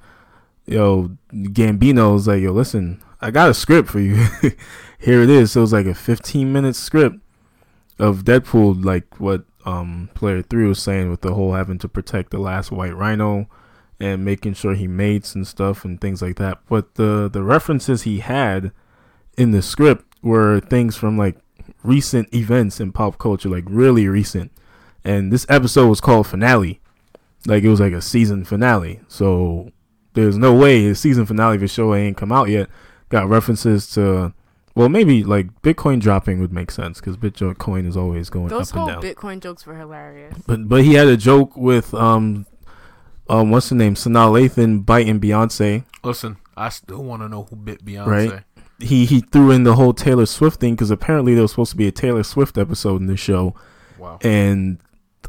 [0.67, 4.17] yo, Gambino's like, yo, listen, I got a script for you.
[4.99, 5.53] Here it is.
[5.53, 7.19] So it was like a 15 minute script
[7.99, 12.33] of Deadpool, like what um player three was saying with the whole having to protect
[12.33, 13.49] the last white rhino
[14.01, 16.59] and making sure he mates and stuff and things like that.
[16.69, 18.73] But the the references he had
[19.39, 21.37] in the script were things from like
[21.85, 24.51] recent events in pop culture, like really recent.
[25.05, 26.81] And this episode was called Finale.
[27.47, 29.01] Like it was like a season finale.
[29.09, 29.71] So
[30.15, 32.69] there's no way the season finale of the show ain't come out yet.
[33.09, 34.33] Got references to,
[34.75, 38.77] well, maybe like Bitcoin dropping would make sense because Bitcoin is always going Those up
[38.77, 39.03] and whole down.
[39.15, 40.35] Bitcoin jokes were hilarious.
[40.47, 42.47] But but he had a joke with um
[43.29, 45.85] um what's the name Sanaa Lathan biting Beyonce.
[46.05, 48.07] Listen, I still want to know who bit Beyonce.
[48.07, 48.43] Right.
[48.79, 51.77] He he threw in the whole Taylor Swift thing because apparently there was supposed to
[51.77, 53.55] be a Taylor Swift episode in the show,
[53.99, 54.19] Wow.
[54.23, 54.79] and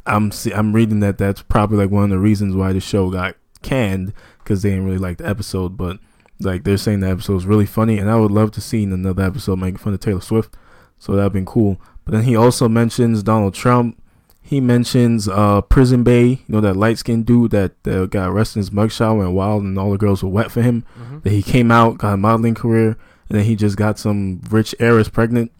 [0.06, 3.10] I'm see, I'm reading that that's probably like one of the reasons why the show
[3.10, 5.78] got canned because they didn't really like the episode.
[5.78, 6.00] But
[6.40, 9.24] like they're saying the episode was really funny, and I would love to see another
[9.24, 10.56] episode making fun of Taylor Swift.
[11.00, 11.80] So that'd been cool.
[12.06, 14.00] But then he also mentions Donald Trump.
[14.42, 18.58] He mentions uh Prison Bae, you know that light skinned dude that, that got arrested
[18.60, 20.84] in his mugshot went wild and all the girls were wet for him.
[21.00, 21.24] Mhm.
[21.24, 22.98] That he came out, got a modeling career,
[23.30, 25.54] and then he just got some rich heiress pregnant.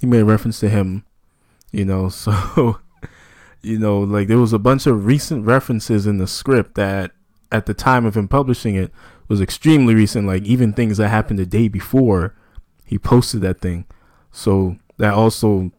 [0.00, 1.04] He made reference to him,
[1.72, 2.78] you know, so
[3.62, 7.12] you know, like there was a bunch of recent references in the script that
[7.50, 8.92] at the time of him publishing it
[9.28, 12.34] was extremely recent, like even things that happened the day before
[12.84, 13.84] he posted that thing.
[14.30, 15.72] So that also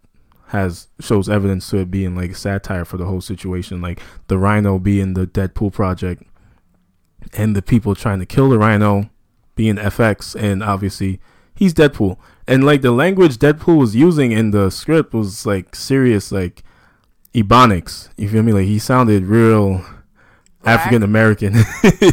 [0.47, 4.79] has shows evidence to it being like satire for the whole situation, like the Rhino
[4.79, 6.23] being the Deadpool project,
[7.33, 9.09] and the people trying to kill the Rhino
[9.55, 11.19] being FX, and obviously
[11.55, 12.17] he's Deadpool.
[12.47, 16.63] And like the language Deadpool was using in the script was like serious, like
[17.33, 18.09] Ebonics.
[18.17, 18.53] You feel me?
[18.53, 19.85] Like he sounded real
[20.65, 21.55] African American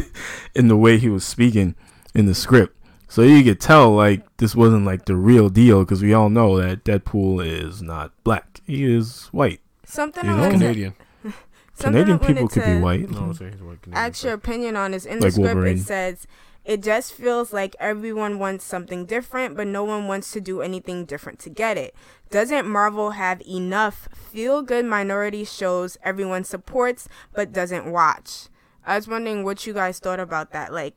[0.55, 1.75] in the way he was speaking
[2.13, 2.75] in the script.
[3.09, 6.59] So you could tell like this wasn't like the real deal because we all know
[6.59, 8.61] that Deadpool is not black.
[8.65, 9.61] He is white.
[9.85, 10.51] Something You know?
[10.51, 10.93] Canadian.
[11.73, 13.09] something Canadian people could be white.
[13.09, 14.05] No, I'm saying he's white Canadian.
[14.05, 15.55] Ask your opinion on is in Like the script.
[15.55, 15.77] Wolverine.
[15.77, 16.27] It says
[16.67, 21.05] it just feels like everyone wants something different, but no one wants to do anything
[21.05, 21.95] different to get it.
[22.29, 28.49] Doesn't Marvel have enough feel-good minority shows everyone supports but doesn't watch?
[28.85, 30.73] I was wondering what you guys thought about that.
[30.73, 30.95] Like,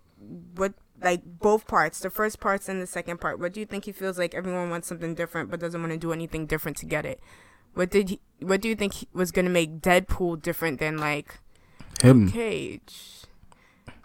[0.56, 3.38] what, like both parts, the first parts and the second part.
[3.38, 5.98] What do you think he feels like everyone wants something different but doesn't want to
[5.98, 7.20] do anything different to get it?
[7.74, 11.38] What did he, what do you think he was gonna make Deadpool different than like
[12.02, 12.28] Him.
[12.28, 13.19] Cage.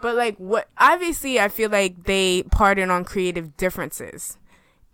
[0.00, 4.38] But like what obviously I feel like they pardon on creative differences.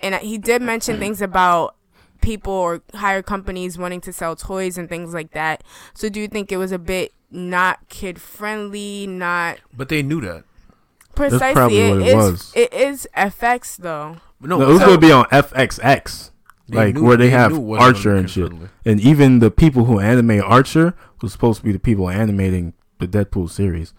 [0.00, 1.76] And he did mention things about
[2.20, 5.62] people or higher companies wanting to sell toys and things like that.
[5.94, 10.20] So do you think it was a bit not kid friendly, not But they knew
[10.22, 10.44] that.
[11.14, 12.52] precisely probably what it is was.
[12.54, 14.16] it is FX though.
[14.40, 16.30] No, No, it was so- gonna be on FXX,
[16.68, 18.42] They like knew- where they, they have knew it wasn't Archer and shit.
[18.50, 18.68] kid-friendly.
[18.84, 23.06] And even the people who animate Archer was supposed to be the people animating the
[23.06, 23.94] Deadpool series.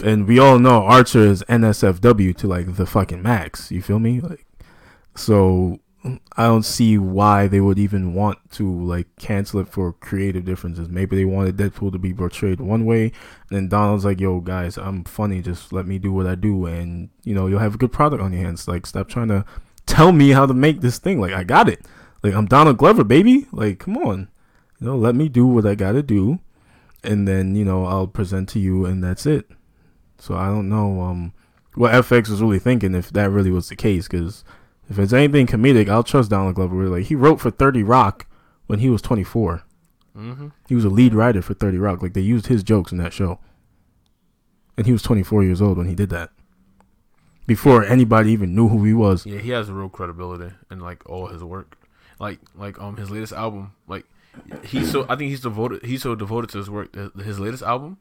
[0.00, 3.70] And we all know Archer is NSFW to like the fucking max.
[3.72, 4.20] You feel me?
[4.20, 4.46] Like,
[5.16, 10.44] so I don't see why they would even want to like cancel it for creative
[10.44, 10.88] differences.
[10.88, 13.12] Maybe they wanted Deadpool to be portrayed one way, and
[13.50, 15.42] then Donald's like, "Yo, guys, I'm funny.
[15.42, 18.22] Just let me do what I do, and you know, you'll have a good product
[18.22, 18.68] on your hands.
[18.68, 19.44] Like, stop trying to
[19.86, 21.20] tell me how to make this thing.
[21.20, 21.84] Like, I got it.
[22.22, 23.46] Like, I'm Donald Glover, baby.
[23.52, 24.28] Like, come on,
[24.80, 26.38] you know, let me do what I gotta do,
[27.02, 29.50] and then you know, I'll present to you, and that's it.
[30.18, 31.32] So I don't know um
[31.74, 34.44] what FX was really thinking if that really was the case, because
[34.88, 36.88] if it's anything comedic, I'll trust Donald Glover.
[36.88, 38.26] Like he wrote for Thirty Rock
[38.66, 39.64] when he was 24.
[40.16, 40.48] Mm-hmm.
[40.68, 42.02] He was a lead writer for 30 Rock.
[42.02, 43.40] Like they used his jokes in that show.
[44.76, 46.30] And he was 24 years old when he did that.
[47.46, 49.24] Before anybody even knew who he was.
[49.24, 51.78] Yeah, he has real credibility in like all his work.
[52.20, 54.04] Like like um his latest album, like
[54.64, 56.94] he's so I think he's devoted he's so devoted to his work.
[57.16, 57.98] His latest album,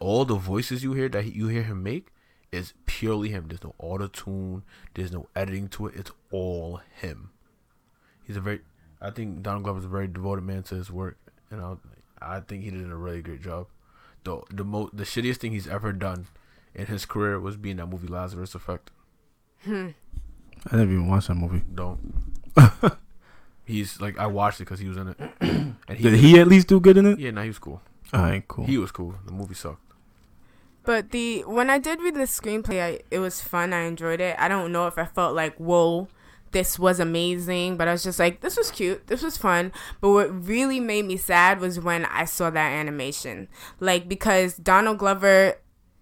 [0.00, 2.08] all the voices you hear that he, you hear him make
[2.50, 3.46] is purely him.
[3.48, 4.62] There's no auto tune.
[4.94, 5.94] There's no editing to it.
[5.96, 7.30] It's all him.
[8.24, 8.60] He's a very
[9.00, 11.16] I think Donald Glover's a very devoted man to his work,
[11.50, 11.74] and I
[12.20, 13.68] I think he did a really great job.
[14.24, 16.26] The the mo the shittiest thing he's ever done
[16.74, 18.90] in his career was being that movie Lazarus Effect.
[20.70, 21.62] I never even watched that movie.
[21.72, 22.14] Don't.
[23.64, 26.68] He's like I watched it because he was in it, and Did he at least
[26.68, 27.18] do good in it?
[27.18, 27.82] Yeah, nah, he was cool.
[28.12, 28.64] Alright, cool.
[28.64, 29.14] He was cool.
[29.26, 29.82] The movie sucked.
[30.84, 33.74] But the when I did read the screenplay, I, it was fun.
[33.74, 34.36] I enjoyed it.
[34.38, 36.08] I don't know if I felt like whoa,
[36.52, 39.06] this was amazing, but I was just like, this was cute.
[39.06, 39.70] This was fun.
[40.00, 43.48] But what really made me sad was when I saw that animation,
[43.80, 45.54] like because Donald Glover.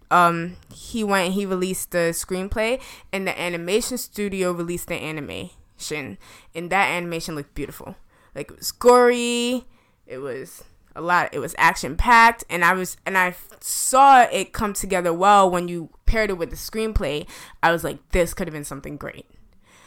[0.09, 1.35] Um, he went.
[1.35, 2.81] He released the screenplay,
[3.13, 6.17] and the animation studio released the animation,
[6.55, 7.97] and that animation looked beautiful.
[8.33, 9.65] Like it was gory.
[10.07, 10.63] It was
[10.97, 15.13] a lot it was action packed and i was and i saw it come together
[15.13, 17.27] well when you paired it with the screenplay
[17.63, 19.27] i was like this could have been something great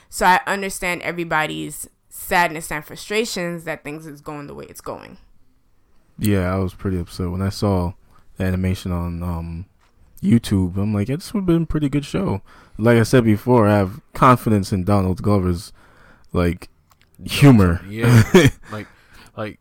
[0.09, 5.17] so i understand everybody's sadness and frustrations that things is going the way it's going
[6.17, 7.93] Yeah, I was pretty upset when I saw
[8.35, 9.65] the animation on um,
[10.21, 10.75] YouTube.
[10.77, 12.41] I'm like, yeah, this would have been a pretty good show.
[12.77, 15.71] Like I said before, I have confidence in Donald Glover's
[16.33, 16.67] like
[17.23, 17.81] humor.
[17.87, 18.23] Yeah,
[18.71, 18.87] like
[19.39, 19.59] like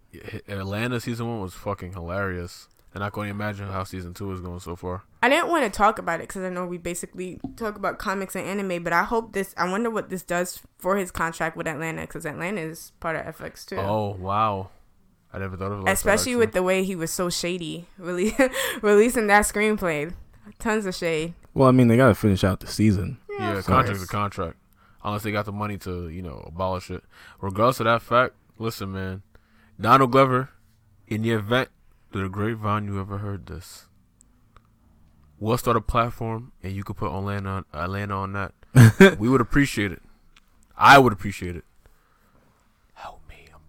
[0.49, 4.61] Atlanta season one was fucking hilarious, and I can't imagine how season two is going
[4.61, 5.03] so far.
[5.23, 8.35] i didn't want to talk about it because i know we basically talk about comics
[8.37, 11.67] and anime but i hope this i wonder what this does for his contract with
[11.67, 14.71] atlanta because atlanta is part of fx too Oh wow,
[15.33, 15.77] I never thought of it.
[15.83, 18.35] Like that, especially with the way he was so shady really
[18.83, 20.13] releasing that screenplay
[20.59, 23.19] tons of shade Well, I mean, they got to finish out the season.
[23.31, 23.45] actually.
[23.45, 24.57] yeah, of contract's a contract,
[25.05, 27.03] unless they got the money to you know abolish it.
[27.41, 29.23] Regardless of that fact, listen, man,
[29.81, 30.51] Donald Glover,
[31.07, 31.69] in the event
[32.13, 33.87] through the grapevine you ever heard this,
[35.39, 38.53] we'll start a platform and you could put Atlanta on Atlanta on that.
[39.19, 40.03] we would appreciate it.
[40.77, 41.65] I would appreciate it.
[42.95, 43.61] Help me, I'm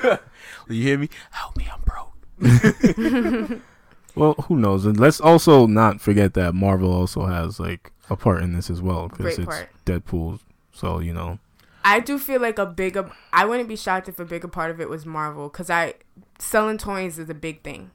[0.00, 0.20] broke.
[0.68, 1.08] you hear me?
[1.30, 3.62] Help me, I'm broke.
[4.14, 4.84] Well, who knows?
[4.84, 8.82] And let's also not forget that Marvel also has like a part in this as
[8.82, 9.68] well because it's part.
[9.86, 10.40] Deadpool.
[10.72, 11.38] So you know,
[11.84, 13.10] I do feel like a bigger.
[13.32, 15.94] I wouldn't be shocked if a bigger part of it was Marvel, because I
[16.38, 17.90] selling toys is a big thing.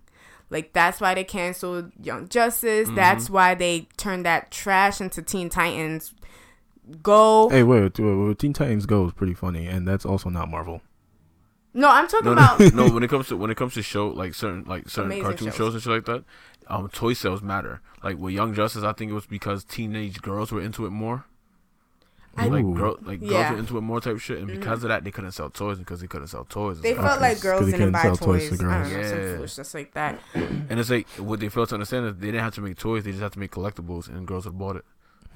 [0.50, 2.90] Like that's why they canceled Young Justice.
[2.96, 6.14] That's why they turned that trash into Teen Titans.
[7.04, 7.50] Go.
[7.50, 10.50] hey, wait, wait, wait, wait, Teen Titans Go is pretty funny, and that's also not
[10.50, 10.82] Marvel.
[11.74, 12.60] No, I'm talking No, about.
[12.62, 12.94] no, no.
[12.94, 15.48] When it comes to when it comes to show like certain like certain Amazing cartoon
[15.50, 15.56] shows.
[15.58, 15.74] shows.
[15.74, 16.24] and shit like that,
[16.68, 17.82] um, toy sales matter.
[18.04, 21.26] Like with Young Justice, I think it was because teenage girls were into it more.
[22.38, 22.74] I- like Ooh.
[22.76, 23.52] girl, like girls Yeah.
[23.54, 26.02] were into it more type shit, and because of that, they couldn't sell toys because
[26.02, 26.80] they couldn't sell toys.
[26.82, 28.50] They felt like Okay, girls 'cause they didn't buy sell toys.
[28.50, 28.94] toys to I don't girls.
[28.94, 29.36] know, some Yeah.
[29.36, 30.20] foolishness like that.
[30.36, 33.04] and it's like what they failed to understand is they didn't have to make toys;
[33.04, 34.86] they just had to make collectibles, and girls would bought it.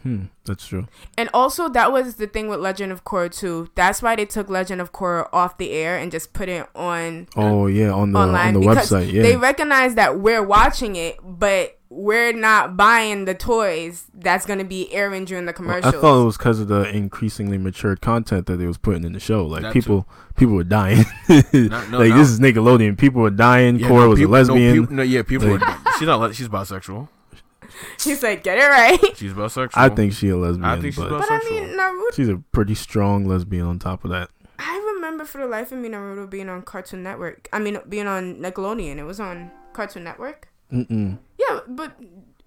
[0.03, 0.87] Hmm, that's true.
[1.15, 3.67] And also, that was the thing with Legend of Korra too.
[3.75, 7.27] That's why they took Legend of Korra off the air and just put it on
[7.35, 9.11] Oh yeah, on the online on the website.
[9.11, 14.59] Yeah, they recognize that we're watching it, but we're not buying the toys that's going
[14.59, 15.89] to be airing during the commercial.
[15.89, 19.11] I thought it was because of the increasingly matured content that they was putting in
[19.11, 19.45] the show.
[19.45, 21.03] Like That people, people were dying.
[21.27, 22.17] Not- no, like no.
[22.17, 22.97] this is Nickelodeon.
[22.97, 23.77] People were dying.
[23.77, 24.75] Yeah, Korra no, was peop- a lesbian.
[24.75, 25.49] No, peop- no, yeah, people.
[25.49, 26.19] Like- were, she's not.
[26.21, 27.09] le- She's bisexual.
[28.01, 28.99] He's like, get it right.
[29.17, 29.71] She's bisexual.
[29.75, 31.19] I think she a lesbian, I think she's but bisexual.
[31.19, 32.13] But I mean, Naruto.
[32.15, 33.65] she's a pretty strong lesbian.
[33.65, 37.03] On top of that, I remember for the life of me Naruto being on Cartoon
[37.03, 37.47] Network.
[37.51, 38.97] I mean, being on Nickelodeon.
[38.97, 40.47] It was on Cartoon Network.
[40.71, 41.17] Mm-mm.
[41.49, 41.97] Yeah, but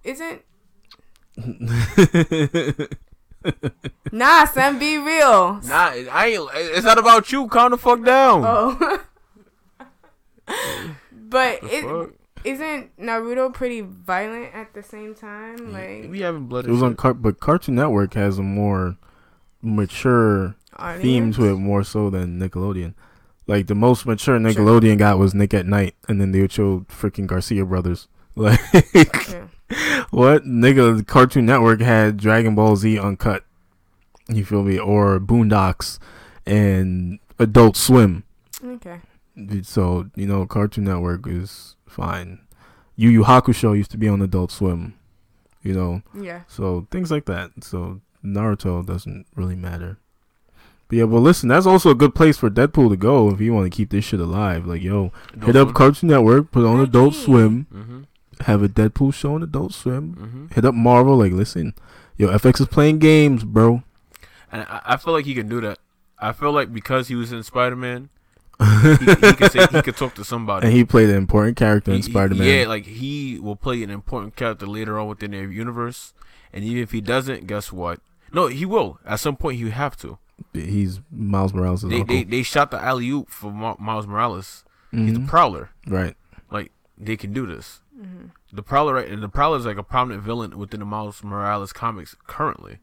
[0.05, 0.43] isn't
[4.13, 4.45] nah?
[4.47, 5.61] Son, be real.
[5.65, 6.49] Nah, I ain't.
[6.55, 7.49] It's not about you.
[7.49, 8.43] Calm the fuck down.
[8.47, 9.01] Oh.
[11.13, 12.11] but The it, fuck?
[12.45, 15.73] isn't Naruto pretty violent at the same time?
[15.73, 16.67] Like, we having blood.
[16.67, 18.97] it was on, Car- but Cartoon Network has a more
[19.63, 20.55] mature
[21.01, 22.95] theme to it more so than Nickelodeon.
[23.47, 26.81] Like the most mature Nickelodeon got was Nick at Night, and then they would show
[26.89, 28.09] freaking Garcia brothers.
[28.37, 28.61] Like
[28.95, 29.47] Yeah.
[30.11, 31.07] what nigga?
[31.07, 33.45] Cartoon Network had Dragon Ball Z uncut.
[34.29, 34.79] You feel me?
[34.79, 35.99] Or Boondocks
[36.47, 38.25] and Adult Swim.
[38.65, 39.01] Okay.
[39.63, 42.41] So you know, Cartoon Network is fine.
[42.97, 44.95] Yu Yu Hakusho used to be on Adult Swim.
[45.63, 46.41] You know, Yeah.
[46.47, 47.51] so things like that.
[47.63, 49.99] So Naruto doesn't really matter.
[50.89, 53.55] But yeah, but listen, that's also a good place for Deadpool to go if you
[53.55, 54.67] want to keep this shit alive.
[54.67, 55.11] Like, yo,
[55.43, 58.03] hit up Cartoon Network, put on Adult Swim, Mm-hmm.
[58.43, 60.15] Have a Deadpool show on Adult Swim.
[60.15, 60.47] Mm-hmm.
[60.55, 61.75] Hit up Marvel, like, listen,
[62.17, 63.83] yo, FX is playing games, bro.
[64.53, 65.79] And I, I feel like he can do that.
[66.19, 68.09] I feel like because he was in Spider Man,
[68.61, 70.67] he, he could say he could talk to somebody.
[70.67, 72.47] And he played an important character in Spider Man.
[72.47, 76.15] Yeah, like he will play an important character later on within their universe.
[76.53, 78.01] And even if he doesn't, guess what?
[78.33, 79.01] No, he will.
[79.05, 80.19] At some point, he have to.
[80.53, 82.15] He's Miles Morales' They, uncle.
[82.15, 84.65] they they shot the alley oop for Miles Morales.
[84.93, 85.27] He's the.
[85.27, 85.71] Prowler.
[85.87, 86.15] right.
[86.51, 87.81] Like they can do this.
[87.99, 88.27] Mm-hmm.
[88.53, 89.09] The Prowler, right?
[89.09, 92.79] And the Prowler is like a prominent villain within the Miles Morales comics currently.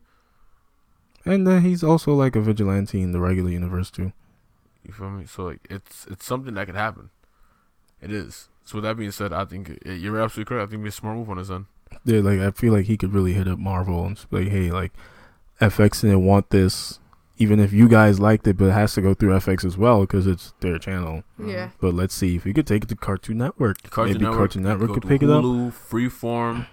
[1.25, 4.13] And uh, he's also like a vigilante in the regular universe too.
[4.83, 5.25] You feel me?
[5.25, 7.09] So like it's it's something that could happen.
[8.01, 8.49] It is.
[8.63, 10.61] So with that being said, I think it, you're absolutely correct.
[10.61, 11.65] I think it'd be a smart move on his end.
[12.05, 14.71] Yeah, like I feel like he could really hit up Marvel and be like, hey,
[14.71, 14.93] like
[15.59, 16.99] FX didn't want this,
[17.41, 20.01] even if you guys liked it, but it has to go through FX as well
[20.01, 21.23] because it's their channel.
[21.43, 21.69] Yeah.
[21.79, 23.81] But let's see if we could take it to Cartoon Network.
[23.89, 26.67] Cartoon Maybe Network, Cartoon Network could to pick it up, Hulu, Freeform.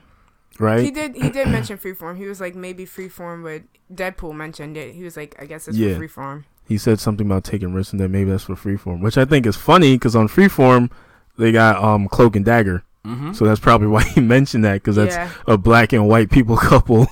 [0.59, 0.81] right?
[0.85, 1.15] He did.
[1.17, 2.17] He did mention Freeform.
[2.17, 3.63] He was like maybe Freeform, but
[3.97, 4.95] Deadpool mentioned it.
[4.95, 5.97] He was like, I guess it's Yeah.
[5.97, 6.45] for Freeform.
[6.69, 9.47] he said something about taking risks and then maybe that's for Freeform, which I think
[9.47, 10.91] is funny because on Freeform
[11.39, 13.33] they got um Cloak and Dagger, Mm-hmm.
[13.33, 15.31] so that's probably why he mentioned that because that's yeah.
[15.47, 17.07] a black and white people couple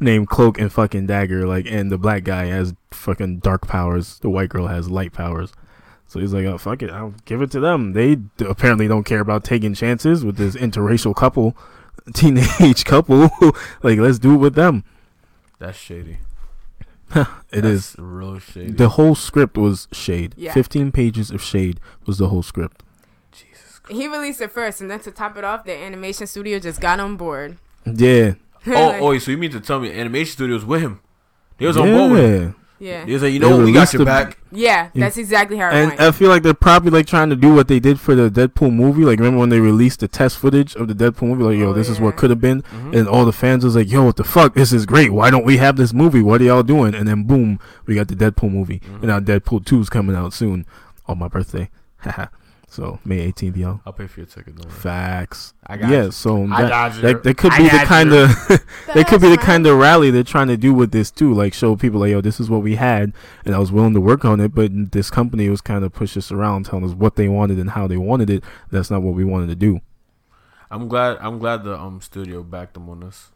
[0.00, 1.46] named Cloak and fucking Dagger.
[1.46, 4.18] Like, and the black guy has fucking dark powers.
[4.20, 5.52] The white girl has light powers.
[6.06, 6.90] So he's like, oh, fuck it.
[6.90, 7.92] I'll give it to them.
[7.92, 11.56] They d- apparently don't care about taking chances with this interracial couple,
[12.14, 13.30] teenage couple.
[13.82, 14.84] like, let's do it with them.
[15.58, 16.18] That's shady.
[17.52, 17.92] It is.
[17.92, 18.72] That's real shady.
[18.72, 20.34] The whole script was shade.
[20.36, 20.52] Yeah.
[20.52, 22.82] 15 pages of shade was the whole script.
[23.32, 24.00] Jesus Christ.
[24.00, 27.00] He released it first, and then to top it off, the animation studio just got
[27.00, 27.56] on board.
[27.86, 28.34] Yeah.
[28.76, 31.00] Oh, oh, so you mean to tell me animation studios with him?
[31.58, 32.54] They was on board with him.
[32.78, 32.88] yeah.
[33.00, 34.38] yeah, They was like, you know we got released your the- back.
[34.52, 34.90] yeah.
[34.94, 36.00] That's exactly how it And went.
[36.00, 38.74] I feel like they're probably like trying to do what they did for the Deadpool
[38.74, 39.04] movie.
[39.04, 41.44] Like remember when they released the test footage of the Deadpool movie?
[41.44, 42.04] Like, yo, Oh, this is yeah.
[42.04, 42.62] what could have been.
[42.62, 42.94] Mhm.
[42.98, 44.52] And all the fans was like, yo, what the fuck?
[44.54, 45.12] This is great.
[45.12, 46.20] Why don't we have this movie?
[46.22, 46.94] What are y'all doing?
[46.94, 48.80] And then boom, we got the Deadpool movie.
[48.80, 48.94] Mhm.
[48.96, 50.66] And now Deadpool 2 is coming out soon
[51.06, 51.70] on my birthday.
[51.98, 52.26] Haha.
[52.68, 53.80] So May 18th, y'all.
[53.86, 54.56] I'll pay for your ticket.
[54.56, 54.80] Don't worry.
[54.80, 55.54] Facts.
[55.66, 56.10] I got yeah, you.
[56.10, 57.00] so I that, got you.
[57.02, 58.18] that, that could I be the kind you.
[58.18, 58.30] of
[58.94, 61.32] that could be the kind of rally they're trying to do with this too.
[61.32, 63.12] Like show people like, yo, this is what we had,
[63.44, 64.54] and I was willing to work on it.
[64.54, 67.70] But this company was kind of pushing us around, telling us what they wanted and
[67.70, 68.42] how they wanted it.
[68.70, 69.80] That's not what we wanted to do.
[70.70, 71.18] I'm glad.
[71.20, 73.30] I'm glad the um studio backed them on this.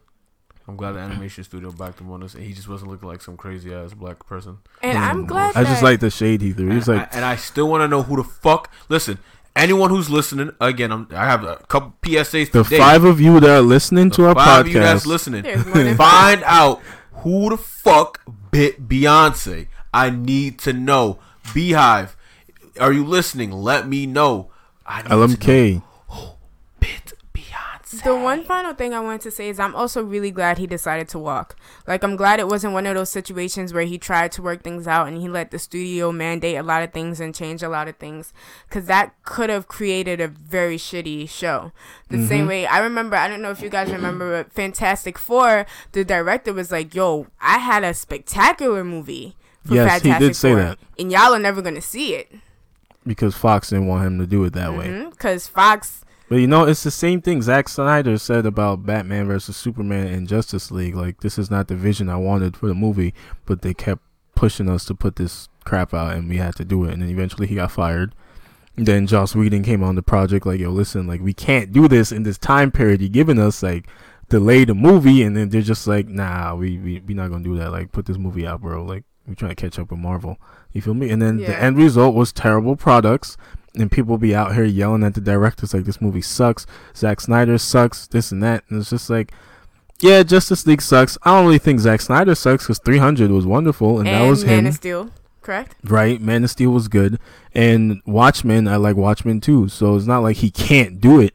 [0.69, 3.21] I'm glad the animation studio backed him on this, and he just wasn't looking like
[3.23, 4.59] some crazy ass black person.
[4.83, 6.71] And I'm Mm, glad I just like the shade he threw.
[6.71, 8.71] He's and, like, I, and I still want to know who the fuck.
[8.89, 9.19] Listen,
[9.57, 12.79] anyone who's listening, again, I'm, I have a couple PSAs the today.
[12.79, 15.07] five of you that are listening The to our five of you that's podcast.
[15.07, 16.81] listening, There's more than find out
[17.15, 18.21] who the fuck
[18.53, 19.67] bit Beyonce.
[19.93, 21.19] I need to know.
[21.47, 22.11] BeyHive,
[22.79, 23.51] are you listening?
[23.51, 24.51] Let me know.
[24.87, 25.73] I need to know LMK.
[25.75, 25.83] who bit
[27.91, 28.05] Beyonce.
[28.05, 31.09] The one final thing I wanted to say is I'm also really glad he decided
[31.09, 31.57] to walk.
[31.87, 34.87] Like I'm glad it wasn't one of those situations where he tried to work things
[34.87, 37.89] out and he let the studio mandate a lot of things and change a lot
[37.89, 38.33] of things
[38.71, 41.73] cuz that could have created a very shitty show.
[42.09, 42.49] The same mm-hmm.
[42.49, 46.53] way I remember I don't know if you guys remember but Fantastic 4, the director
[46.53, 50.79] was like, "Yo, I had a spectacular movie." For Yes, he did say that.
[50.99, 52.33] And y'all are never going to see it.
[53.07, 54.87] because Fox didn't want him to do it that way.
[54.89, 55.11] Mm-hmm.
[55.11, 56.00] Cuz Fox
[56.31, 60.29] But you know, it's the same thing Zack Snyder said about Batman versus Superman and
[60.29, 60.95] Justice League.
[60.95, 63.13] Like, this is not the vision I wanted for the movie,
[63.47, 64.01] but they kept
[64.37, 66.93] pushing us to put this crap out, and we had to do it.
[66.93, 68.15] And then eventually he got fired.
[68.77, 72.13] Then Joss Whedon came on the project, like, yo, listen, like, we can't do this
[72.13, 73.61] in this time period you're giving us.
[73.61, 73.89] Like,
[74.29, 77.59] delay the movie, and then they're just like, nah, we we we not gonna do
[77.59, 77.73] that.
[77.73, 78.85] Like, put this movie out, bro.
[78.85, 80.39] Like, we trying to catch up with Marvel.
[80.73, 81.11] You feel me?
[81.11, 83.37] And then the end result was terrible products
[83.75, 87.59] and people be out here yelling at the directors like this movie sucks, Zack Snyder
[87.59, 89.33] sucks, this and that, and it's just like,
[90.01, 91.19] yeah, Justice League sucks.
[91.23, 94.61] I don't really think Zack Snyder sucks because 300 was wonderful and, that was Man
[94.61, 95.11] him, of Steel,
[95.43, 95.77] correct?
[95.85, 96.21] right?
[96.21, 97.19] Man of Steel was good,
[97.55, 99.69] and Watchmen, I like Watchmen too.
[99.69, 101.35] So it's not like he can't do it.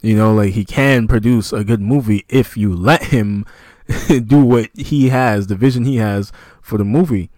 [0.00, 3.44] You know, like he can produce a good movie if you let him
[4.08, 7.30] do what he has, the vision he has for the movie.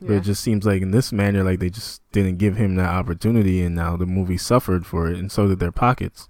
[0.00, 0.16] But Yeah.
[0.18, 3.62] it just seems like in this manner, like they just didn't give him that opportunity,
[3.62, 6.28] and now the movie suffered for it, and so did their pockets.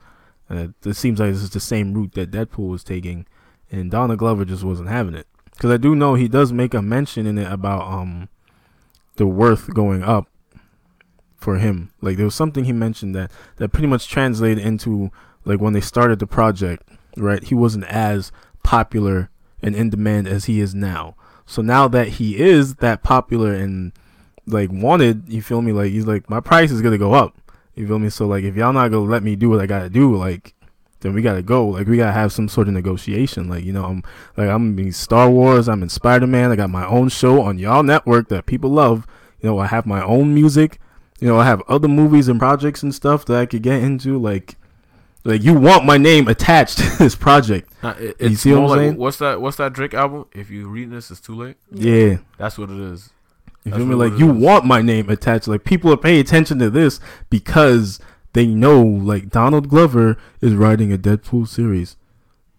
[0.49, 3.27] And it, seems like this is the same route that Deadpool was taking,
[3.71, 5.27] and Donald Glover just wasn't having it.
[5.53, 8.29] Because I do know he does make a mention in it about um
[9.16, 10.29] the worth going up
[11.37, 11.91] for him.
[12.01, 15.11] Like there was something he mentioned that that pretty much translated into
[15.45, 17.43] like when they started the project, right?
[17.43, 19.31] He wasn't as popular
[19.62, 21.16] and in demand as he is now.
[21.49, 23.92] So now that he is that popular and
[24.46, 25.72] like wanted, you feel me?
[25.72, 27.38] Like he's like my price is gonna go up.
[27.74, 28.11] You feel me?
[28.11, 30.55] So like if y'all not gonna let me do what I gotta do, like
[31.01, 31.68] then we gotta go.
[31.68, 33.49] Like we gotta have some sort of negotiation.
[33.49, 34.03] Like you know, I'm
[34.36, 35.70] like I'm in Star Wars.
[35.70, 36.51] I'm in Spider Man.
[36.51, 39.07] I got my own show on y'all network that people love.
[39.40, 40.78] You know, I have my own music.
[41.18, 44.18] You know, I have other movies and projects and stuff that I could get into.
[44.18, 44.57] Like,
[45.29, 47.70] like you want my name attached to this project?
[47.83, 48.97] Nah, it, You see what I'm like saying?
[48.97, 49.41] what's that?
[49.41, 50.26] What's that Drake album?
[50.33, 51.57] If you reading this, it's too late.
[51.72, 52.18] Yeah.
[52.39, 53.11] That's what it is.
[53.64, 53.95] You That's feel me?
[53.95, 54.37] Like you is.
[54.43, 55.47] want my name attached.
[55.49, 57.01] Like people are paying attention to this
[57.31, 58.01] because
[58.33, 61.97] they know like Donald Glover is writing a Deadpool series.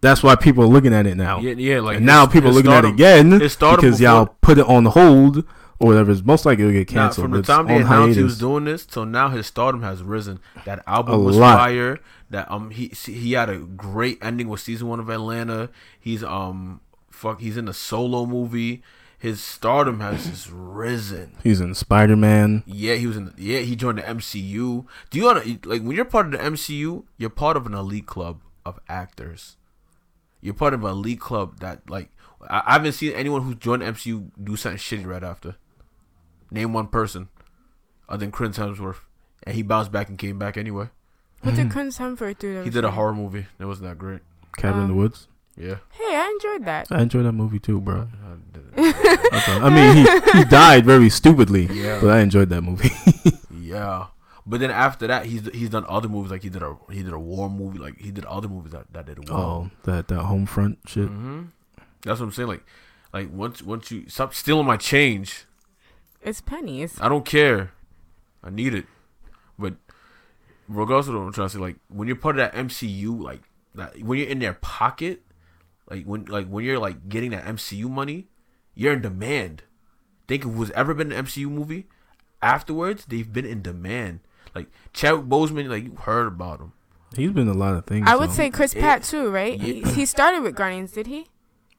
[0.02, 1.40] That's why people are looking at it now.
[1.40, 1.80] Yeah, yeah.
[1.80, 4.26] Like and now people are his looking at it again his stardom because before- y'all
[4.40, 5.38] put it on hold
[5.78, 6.10] or whatever.
[6.12, 7.24] It's most likely it'll get Nah, canceled.
[7.26, 10.02] from the time they on announced he was doing this till now, his stardom has
[10.02, 10.38] risen.
[10.64, 11.58] That A album was lot.
[11.58, 11.98] fire.
[12.30, 15.70] That um he he had a great ending with season one of Atlanta.
[15.98, 18.82] He's um fuck he's in a solo movie.
[19.18, 21.36] His stardom has just risen.
[21.42, 22.62] He's in Spider Man.
[22.66, 23.34] Yeah, he was in.
[23.36, 24.86] Yeah, he joined the MCU.
[25.10, 27.04] Do you want to like when you're part of the MCU?
[27.18, 29.56] You're part of an elite club of actors.
[30.40, 32.10] You're part of an elite club that like
[32.48, 35.56] I, I haven't seen anyone who joined the MCU do something shitty right after.
[36.50, 37.28] Name one person,
[38.08, 39.00] other than Chris Hemsworth,
[39.44, 40.88] and he bounced back and came back anyway.
[41.42, 42.54] What did Chris Hemsworth do?
[42.54, 43.46] that He was did a horror movie.
[43.58, 44.20] That wasn't that great.
[44.56, 45.26] Cabin in the Um, Woods.
[45.56, 46.86] Yeah, Hey, I enjoyed that.
[46.90, 48.08] I enjoyed that movie too, bro.
[48.24, 48.80] I.
[49.32, 49.58] Okay.
[49.58, 52.00] I mean, he, he died very stupidly, Yeah.
[52.00, 52.90] but I enjoyed that movie.
[53.60, 54.06] yeah.
[54.46, 57.12] But then after that, he's he's done other movies like he did a he did
[57.12, 59.38] a war movie like he did other movies that, that did well.
[59.38, 61.08] oh, that that home front shit.
[61.08, 61.42] hmm
[62.02, 62.48] That's what I'm saying.
[62.48, 62.64] Like,
[63.12, 65.44] like once once you stop stealing my change,
[66.22, 66.98] It's pennies.
[67.00, 67.72] I don't care.
[68.42, 68.86] I need it.
[69.58, 69.74] But
[70.70, 73.42] regardless of what I'm trying to say, like when you're part of that MCU, like
[73.74, 75.22] that when you're in their pocket,
[75.90, 78.28] like when like when you're like getting that MCU money,
[78.74, 79.64] you're in demand.
[80.28, 81.86] Think of who's ever been an MCU movie.
[82.42, 84.20] Afterwards, they've been in demand.
[84.54, 86.72] Like Chadwick Boseman, like you heard about him.
[87.16, 88.06] He's been a lot of things.
[88.08, 88.34] I would though.
[88.34, 88.80] say Chris Yeah.
[88.82, 89.60] Pratt too, right?
[89.60, 89.90] He, Yeah.
[89.92, 91.26] he started with Guardians, did he?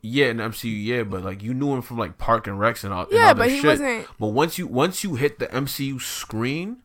[0.04, 2.84] Yeah, in the MCU, yeah, but like you knew him from like Parks and Rec
[2.84, 3.04] and all.
[3.04, 3.66] and Yeah, all that but he shit.
[3.66, 4.08] wasn't.
[4.20, 6.78] But once you once you hit the MCU screen,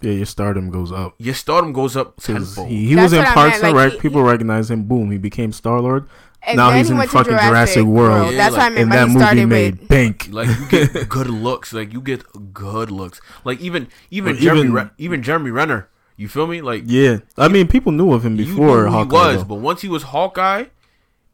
[0.00, 1.14] yeah, your stardom goes up.
[1.18, 2.68] your stardom goes up 'Cause tenfold.
[2.68, 3.92] He, he was in what Parks and Rec.
[3.92, 4.84] he- People recognize him.
[4.84, 6.06] Boom, he became Star Lord.
[6.42, 8.32] And Now he's he in went fucking Jurassic World.
[8.32, 9.88] Yeah, That's what I like- meant and that movie started made with.
[9.88, 10.28] bank.
[10.30, 11.72] like you get good looks.
[11.74, 12.24] Like you get
[12.54, 13.20] good looks.
[13.44, 15.88] Like even even Or Jeremy even- Re- even Jeremy Renner.
[16.16, 16.60] You feel me?
[16.62, 19.04] Like Yeah, I mean, people knew of him you before knew who Hawkeye.
[19.30, 19.44] he was, though.
[19.44, 20.64] but once he was Hawkeye,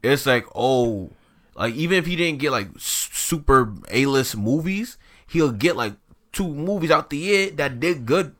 [0.03, 1.09] it's like oh,
[1.55, 5.93] like even if he didn't get like super A list movies, he'll get like
[6.33, 8.35] two movies out the year that did good.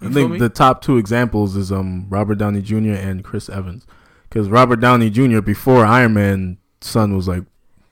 [0.00, 0.38] You I think me?
[0.38, 2.92] the top two examples is um Robert Downey Jr.
[2.94, 3.86] and Chris Evans,
[4.28, 5.40] because Robert Downey Jr.
[5.40, 7.44] before Iron Man, son was like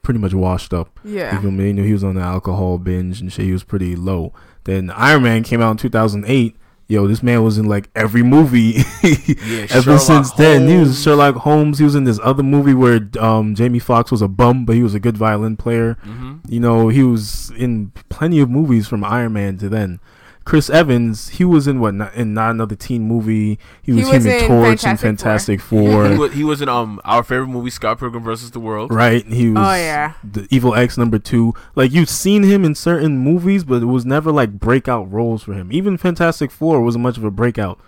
[0.02, 1.00] pretty much washed up.
[1.04, 1.40] You Yeah.
[1.40, 1.66] feel me?
[1.68, 3.44] You know, he was on the alcohol binge and shit.
[3.46, 4.32] He was pretty low.
[4.64, 6.56] Then Iron Man came out in 2008.
[6.88, 8.76] Yo, this man was in like every movie.
[9.02, 11.02] Yeah, Ever since then, he was.
[11.02, 11.78] Sherlock Holmes.
[11.78, 14.82] He was in this other movie where um, Jamie Foxx was a bum, but he
[14.84, 15.96] was a good violin player.
[16.06, 16.40] Mhm.
[16.48, 19.98] You know, he was in plenty of movies from Iron Man to then.
[20.46, 21.92] Chris Evans, he was in what?
[21.94, 23.58] Not, in not another teen movie.
[23.82, 26.16] He was, was Human in Torch and Fantastic Fantastic he, Four.
[26.16, 28.92] was, he was in um our favorite movie, Scott Pilgrim versus the World.
[28.92, 29.26] right?
[29.26, 29.58] He was.
[29.58, 30.14] Oh yeah.
[30.24, 31.52] the Evil Ex number two.
[31.74, 35.52] Like you've seen him in certain movies, but it was never like breakout roles for
[35.52, 35.70] him.
[35.72, 37.78] Even Fantastic Four wasn't much of a breakout.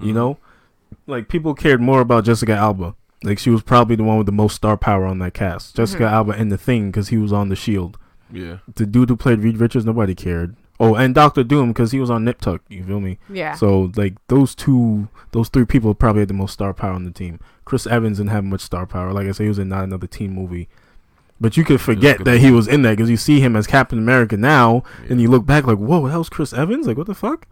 [0.00, 0.14] You Mhm.
[0.16, 0.38] know,
[1.06, 2.94] like people cared more about Jessica Alba.
[3.22, 5.76] Like she was probably the one with the most star power on that cast.
[5.76, 6.12] Jessica Mhm.
[6.12, 7.96] Alba in the Thing because he was on the Shield.
[8.32, 8.58] Yeah.
[8.74, 10.56] The dude who played Reed Richards, nobody cared.
[10.80, 12.62] Oh, and Doctor Doom because he was on Nip Tuck.
[12.68, 13.18] You feel me?
[13.28, 13.54] Yeah.
[13.54, 17.10] So like those two, those three people probably had the most star power on the
[17.10, 17.40] team.
[17.64, 19.12] Chris Evans didn't have much star power.
[19.12, 20.68] Like I said, he was in not another teen movie.
[21.40, 23.98] But you could forget that he was in there because you see him as Captain
[23.98, 26.86] America now, and you look back like, whoa, that was Chris Evans.
[26.86, 27.46] Like what the fuck?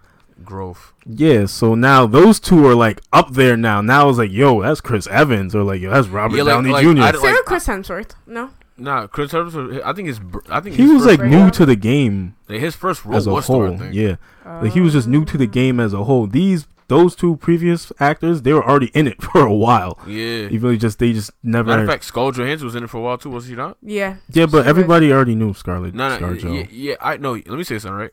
[0.44, 0.92] Growth.
[1.04, 1.46] Yeah.
[1.46, 3.80] So now those two are like up there now.
[3.80, 6.70] Now it's like, yo, that's Chris Evans, or like, yo, that's Robert Yeah, like- Downey
[6.70, 6.88] like, Jr.
[7.02, 8.10] I- Same like, with Chris Hemsworth.
[8.26, 8.50] No.
[8.78, 9.80] Nah, Chris Evans.
[9.84, 10.20] I think his.
[10.50, 13.04] I think he his was first like role- new to the game Like, his first
[13.04, 13.78] role as a was Thor, I whole.
[13.78, 13.94] think.
[13.94, 14.16] Yeah.
[14.44, 16.26] Like he was just new to the game as a whole.
[16.26, 19.98] These those two previous actors, they were already in it for a while.
[20.06, 20.46] Yeah.
[20.50, 21.68] Even really just they just never.
[21.68, 23.76] Matter of fact, Scarlett Johansson was in it for a while too, was she not?
[23.82, 24.16] Yeah.
[24.30, 25.94] yeah, but everybody already knew Scarlett.
[25.94, 27.32] No, no, Scarlett yeah, yeah, I know.
[27.32, 28.10] Let me say something, right?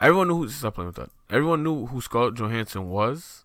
[0.00, 0.48] Everyone knew who.
[0.48, 1.10] Stop playing with that.
[1.30, 3.43] Everyone knew who Scarlett Johansson was,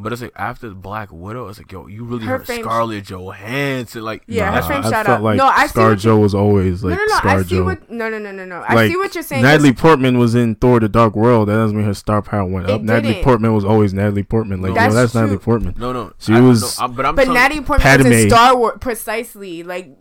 [0.00, 3.04] but it's like after Black Widow, it's like, yo, you really Her heard fame- Scarlett
[3.04, 5.20] Johansson, like, Yeah, Nah, her fame I shot up.
[5.22, 7.16] like no, I see Scar what you- Joe was always like no, no, no.
[7.16, 7.64] Scar I see Joe.
[7.64, 7.90] what.
[7.90, 8.60] No, no, no, no, no.
[8.66, 9.42] I Like, see what you're saying.
[9.42, 11.48] Natalie Portman was in Thor: The Dark World.
[11.48, 12.82] That doesn't mean her star power went It up.
[12.82, 13.24] Natalie didn't.
[13.24, 14.62] Portman was always Natalie Portman.
[14.62, 15.38] Like, That's yo, that's Natalie.
[15.38, 15.74] Portman.
[15.78, 18.56] no, no, She I- was- no, I'm- but I'm But Natalie Portman was in Star
[18.56, 19.62] Wars precisely.
[19.62, 19.96] Like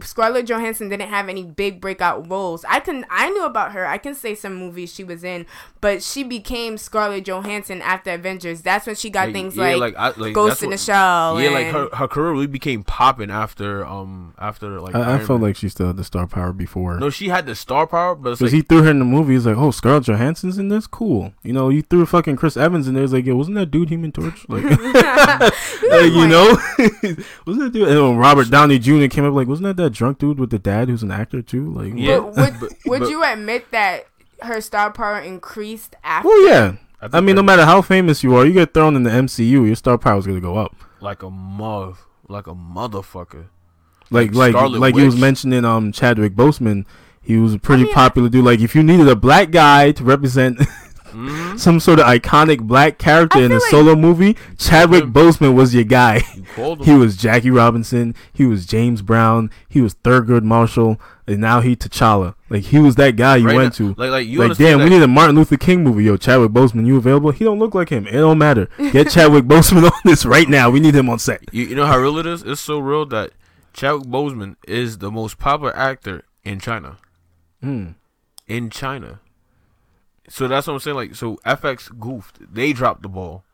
[0.00, 2.64] Scarlett Johansson didn't have any big breakout roles.
[2.68, 3.86] I can I knew about her.
[3.86, 5.46] I can say some movies she was in,
[5.80, 8.62] but she became Scarlett Johansson after Avengers.
[8.62, 11.40] That's when she got like, things yeah, like, I, like Ghost that's in the Shell.
[11.40, 15.40] Yeah, like her, her career really became popping after um after like I, I felt
[15.40, 15.48] Man.
[15.48, 16.98] like she still had the star power before.
[16.98, 19.34] no, she had the star power, but Because like he threw her in the movie.
[19.34, 20.86] He's like, oh, Scarlett Johansson's in this?
[20.86, 21.32] Cool.
[21.42, 23.04] You know, you threw fucking Chris Evans in there.
[23.04, 24.46] It's like, yo, wasn't that dude Human Torch?
[24.54, 26.56] Like, like, you know?
[27.46, 27.88] wasn't that dude?
[27.88, 29.06] And when Robert Downey Jr.
[29.06, 31.70] came up, like, wasn't that that drunk dude with the dad who's an actor too?
[31.72, 32.18] Like, Yeah.
[32.18, 34.06] But would, But- would but- you admit that
[34.42, 36.28] her star power increased after?
[36.28, 36.70] Well, yeah.
[37.00, 39.66] think I mean, no matter how famous you are, you get thrown in the MCU,
[39.66, 40.74] your star power is gonna go up.
[41.00, 41.94] like a mother,
[42.28, 43.46] like a motherfucker.
[44.10, 46.84] Like, Like like, Scarlet like you was mentioning, um, Chadwick Boseman.
[47.20, 48.44] He was a pretty mean, popular dude.
[48.44, 50.60] Like, if you needed a black guy to represent
[51.14, 55.12] hmm some sort of iconic black character in a like- solo movie, Chadwick him.
[55.12, 56.22] Boseman was your guy.
[56.56, 56.76] You.
[56.82, 58.14] He was Jackie Robinson.
[58.32, 59.50] He was James Brown.
[59.68, 62.34] He was Thurgood Marshall, and now he T'Challa.
[62.50, 63.94] Like he was that guy you Right went now- to.
[64.00, 66.04] Like, like you like damn, that, we need a Martin Luther King movie.
[66.04, 67.30] Yo, Chadwick Boseman, you available?
[67.30, 68.06] He don't look like him.
[68.06, 68.68] It don't matter.
[68.92, 70.70] Get Chadwick Boseman on this right now.
[70.70, 71.42] We need him on set.
[71.52, 72.42] You, you know how real it is?
[72.42, 73.30] It's so real that
[73.72, 76.98] Chadwick Boseman is the most popular actor in China.
[77.62, 77.92] Hmm.
[78.46, 79.20] In China.
[80.28, 80.96] So that's what I'm saying.
[80.96, 82.38] Like, so FX goofed.
[82.54, 83.44] They dropped the ball.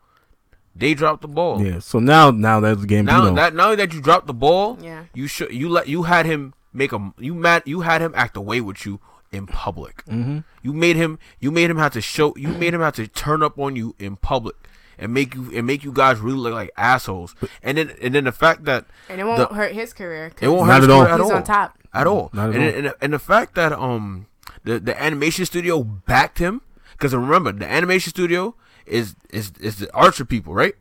[0.75, 1.61] They dropped the ball.
[1.61, 1.79] Yeah.
[1.79, 3.05] So now, now that's Gambino.
[3.05, 5.03] Now that now that you dropped the ball, Yeah.
[5.13, 8.37] you should you let you had him make a you mad you had him act
[8.37, 9.01] away with you
[9.33, 10.03] in public.
[10.07, 13.07] hmm You made him you made him have to show you made him have to
[13.07, 14.55] turn up on you in public
[14.97, 17.35] and make you and make you guys really look like assholes.
[17.61, 20.31] And then and then the fact that And it won't The- hurt his career.
[20.39, 21.01] it won't Not hurt his at all.
[21.03, 21.77] career at He's all on top.
[21.93, 22.29] at all.
[22.31, 22.77] Not at and, all.
[22.85, 24.27] And, and the fact that um
[24.63, 26.61] the the animation studio backed him
[26.93, 28.55] because remember the animation studio
[28.85, 30.75] is is is the Archer people, right?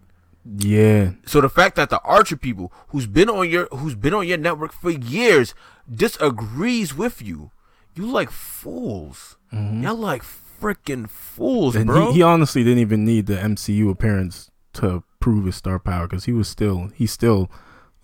[0.57, 1.13] Yeah.
[1.27, 4.39] So the fact that the Archer people, who's been on your who's been on your
[4.39, 5.55] network for years,
[5.93, 7.51] disagrees with you,
[7.95, 9.37] you like fools.
[9.53, 11.81] Y'all like freaking fools, Mm-hmm.
[11.81, 12.07] And bro.
[12.09, 16.25] he, he honestly didn't even need the MCU appearance to prove his star power because
[16.27, 17.51] he was still he's still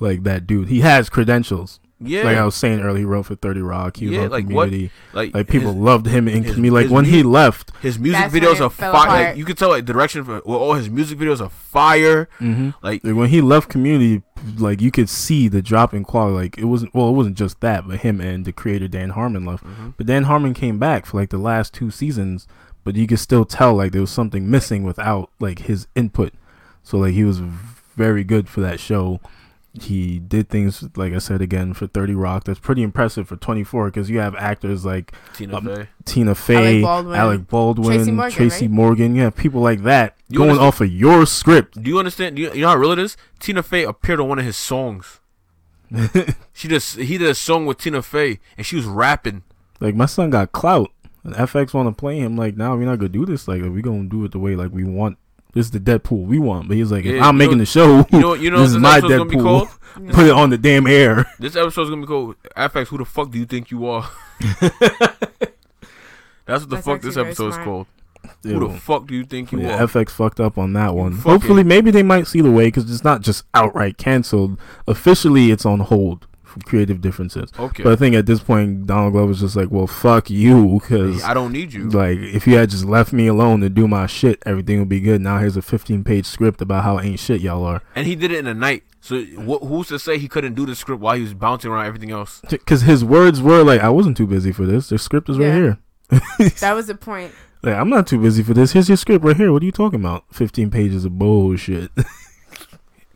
[0.01, 0.69] like that dude.
[0.69, 1.81] He has credentials.
[2.01, 3.97] Yeah, Like I was saying earlier, he wrote for Thirty Rock.
[3.97, 4.91] He Yeah, wrote like what- Community.
[5.15, 6.71] like Like people his, loved him in his- Community.
[6.83, 8.93] Like his when he left, his music That's videos are fire.
[9.29, 12.29] Like you can tell, like the direction for well, all his music videos are fire.
[12.39, 14.23] hmm Like like when he left Community,
[14.59, 16.37] like you could see the drop in quality.
[16.37, 19.45] Like it wasn't well, it wasn't just that, but him and the creator Dan Harmon
[19.47, 19.65] left.
[19.65, 19.95] mhm.
[19.97, 22.47] But Dan Harmon came back for like the last two seasons,
[22.85, 26.35] but you could still tell like there was something missing without like his input.
[26.83, 27.39] So like he was
[27.97, 29.21] very good for that show.
[29.81, 32.45] He did things like I said again for Thirty Rock.
[32.45, 35.89] That's pretty impressive for twenty four because you have actors like Tina Um, Fey.
[36.05, 37.15] Tina Fey, Baldwin.
[37.15, 38.71] Alec Baldwin, Tracy Morgan, Tracy right?
[38.75, 39.15] Morgan.
[39.15, 41.83] You have people like that You going understand- off of your script.
[41.83, 42.37] Do you understand?
[42.37, 43.17] Do you, you know how real it is?
[43.39, 45.21] Tina Fey appeared on one of his songs.
[46.53, 49.43] She just he did a song with Tina Fey and she was rapping.
[49.79, 50.91] Like my son got clout,
[51.23, 52.35] and FX want to play him.
[52.35, 53.47] Like, now we're not gonna do this.
[53.47, 55.19] Like, we gonna do it the way like we want.
[55.57, 56.69] This is the Deadpool we want.
[56.69, 58.61] But he's like, if Yeah, I'm making know- the show, You know, you know this
[58.61, 60.13] what is this my episode's gonna Deadpool.
[60.13, 61.25] Put it on the damn air.
[61.39, 62.89] This episode's gonna be called FX.
[62.89, 64.09] Who the fuck do you think you are?
[66.45, 67.65] That's what the That's fuck this very episode's smart.
[67.67, 67.87] called.
[68.43, 69.87] Who the fuck do you think you yeah, are?
[69.87, 71.13] FX fucked up on that one.
[71.17, 74.59] fucking- Hopefully, maybe they might see the way because it's not just outright canceled.
[74.87, 77.51] Officially, it's on hold for creative differences.
[77.59, 81.23] Okay, But I think at this point, Donald Glover's just like, well, fuck you, because
[81.25, 81.89] I don't need you.
[81.91, 85.01] like if you had just left me alone to do my shit, everything would be
[85.01, 85.21] good.
[85.21, 87.83] Now here's a 15 page script about how ain't shit y'all are.
[87.95, 88.85] And he did it in a night.
[89.01, 91.87] So wh- who's to say he couldn't do the script while he was bouncing around
[91.87, 92.41] everything else?
[92.51, 94.89] Because his words were like, I wasn't too busy for this.
[94.89, 95.55] The script is right Yeah.
[95.55, 95.79] here.
[96.61, 97.33] That was the point.
[97.63, 98.73] Like, I'm not too busy for this.
[98.73, 99.53] Here's your script right here.
[99.53, 100.25] What are you talking about?
[100.33, 101.91] 15 pages of bullshit.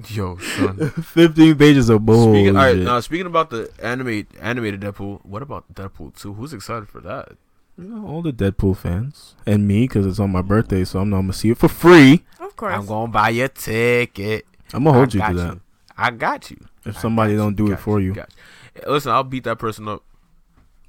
[0.08, 0.90] Yo, son.
[1.02, 2.34] 15 pages of bullshit.
[2.34, 6.32] Speaking, all right, now speaking about the animate animated Deadpool, what about Deadpool two?
[6.34, 7.32] Who's excited for that?
[7.76, 11.10] You know, all the Deadpool fans and me because it's on my birthday, so I'm
[11.10, 12.24] not gonna see it for free.
[12.38, 12.74] Of course.
[12.74, 14.46] I'm gonna buy your ticket.
[14.72, 15.60] I'm gonna hold I you to got that.
[15.96, 16.58] I got you.
[16.86, 18.30] If I somebody don't do it for you, got
[18.76, 18.82] you.
[18.82, 20.02] Eh, listen, I'll beat that person up.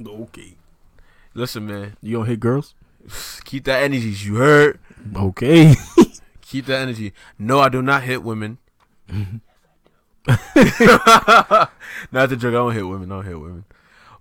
[0.06, 0.56] okay.
[1.34, 2.76] Listen, man, You don't hit girls?
[3.46, 4.10] keep that energy.
[4.10, 4.80] You heard?
[5.16, 5.74] Okay.
[6.42, 7.14] Keep that energy.
[7.40, 8.58] No, I do not hit women.
[10.28, 11.72] Not
[12.30, 12.50] the joke.
[12.50, 13.12] I don't hit women.
[13.12, 13.66] I don't hit women.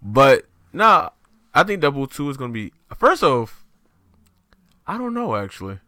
[0.03, 1.11] But nah,
[1.55, 2.73] I think Double Two is gonna be.
[2.97, 3.65] First off,
[4.87, 5.79] I don't know actually.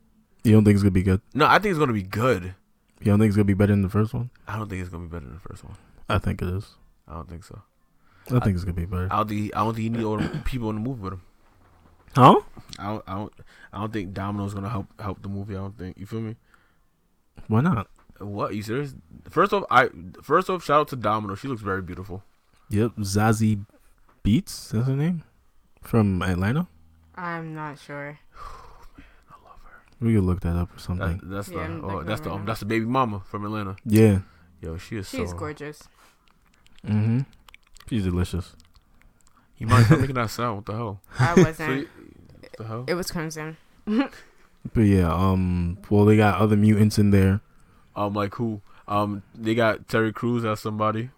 [0.44, 1.20] You don't think it's gonna be good?
[1.34, 2.54] No, I think it's gonna be good.
[3.00, 4.30] You don't think it's gonna be better than the first one?
[4.46, 5.74] I don't think it's gonna be better than the first one.
[6.08, 6.74] I think it is.
[7.08, 7.60] I don't think so.
[8.28, 9.08] I think it's gonna be better.
[9.10, 9.56] I don't think.
[9.56, 11.22] I don't think you need all the people in the movie with him.
[12.14, 12.40] Huh?
[12.78, 13.04] I don't.
[13.06, 13.32] I don't.
[13.72, 15.54] I don't think Domino's gonna help help the movie.
[15.54, 15.98] I don't think.
[15.98, 16.36] You feel me?
[17.48, 17.88] Why not?
[18.22, 18.94] What you serious?
[19.28, 19.88] First off, I
[20.22, 21.34] first off, shout out to Domino.
[21.34, 22.22] She looks very beautiful.
[22.70, 23.64] Yep, Zazie
[24.24, 24.70] Beetz.
[24.70, 25.24] That's her name
[25.82, 26.66] from Atlanta.
[27.14, 28.18] I'm not sure.
[30.00, 31.20] We could look that up or That, something.
[31.22, 33.76] that's Yeah, the oh, that's the um, that's the baby mama from Atlanta.
[33.84, 34.20] yeah.
[34.60, 35.88] Yo, she is She's so gorgeous.
[36.84, 37.20] Mm-hmm.
[37.88, 38.56] She's delicious.
[39.58, 40.56] You might stop making that sound.
[40.56, 41.00] What the hell?
[41.20, 41.70] I wasn't.
[41.82, 41.88] you-
[42.40, 42.84] what the hell?
[42.88, 43.56] it was Crimson.
[43.86, 47.40] But yeah, um, well, they got other mutants in there.
[47.96, 48.60] Um, like who?
[48.88, 51.10] Um, they got Terry Crews as somebody.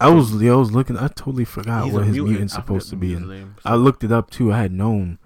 [0.00, 0.96] I was, yeah, I was looking.
[0.98, 2.30] I totally forgot He's what his mutant.
[2.30, 3.28] mutant's supposed to be his in.
[3.28, 3.54] name.
[3.64, 4.52] I looked it up too.
[4.52, 5.18] I had known.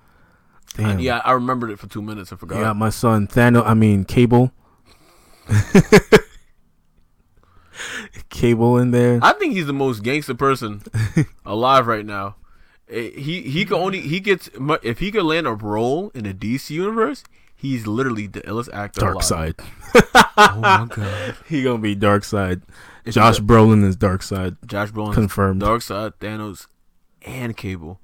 [0.76, 0.98] Damn.
[0.98, 2.30] yeah, I remembered it for two minutes.
[2.32, 2.58] I forgot.
[2.60, 3.64] Yeah, my son Thanos.
[3.66, 4.52] I mean Cable.
[8.30, 9.18] Cable in there.
[9.22, 10.82] I think he's the most gangster person
[11.46, 12.36] alive right now.
[12.90, 14.48] Eh, He he could only he gets
[14.82, 17.24] if he could land a role in the DC universe,
[17.56, 19.00] he's literally the illest actor.
[19.00, 19.24] Dark alive.
[19.24, 19.54] Side.
[20.38, 21.34] Oh my god.
[21.48, 22.60] He gonna be Darkseid.
[23.06, 24.56] If Josh he- Brolin is Darkseid.
[24.66, 25.60] Josh Brolin, Confirmed.
[25.60, 26.66] Dark Side, Thanos,
[27.22, 28.00] and Cable.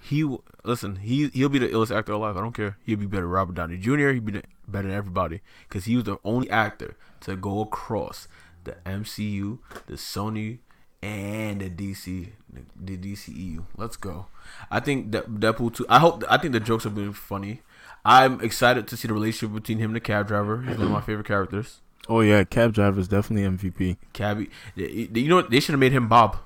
[0.00, 0.96] He w- listen.
[0.96, 2.36] He he'll be the illest actor alive.
[2.36, 2.76] I don't care.
[2.84, 3.22] He'll be better.
[3.22, 4.10] than Robert Downey Jr.
[4.10, 8.28] He'll be better than everybody because he was the only actor to go across
[8.64, 10.58] the MCU, the Sony,
[11.02, 12.28] and the DC,
[12.76, 13.64] the DCEU.
[13.76, 14.26] Let's go.
[14.70, 15.86] I think that Deadpool two.
[15.88, 16.22] I hope.
[16.30, 17.62] I think the jokes have been funny.
[18.04, 20.62] I'm excited to see the relationship between him and the cab driver.
[20.62, 21.80] He's one of my favorite characters.
[22.08, 23.96] Oh yeah, Cab Driver is definitely MVP.
[24.12, 25.50] Cabby, you know what?
[25.50, 26.38] They should have made him Bob.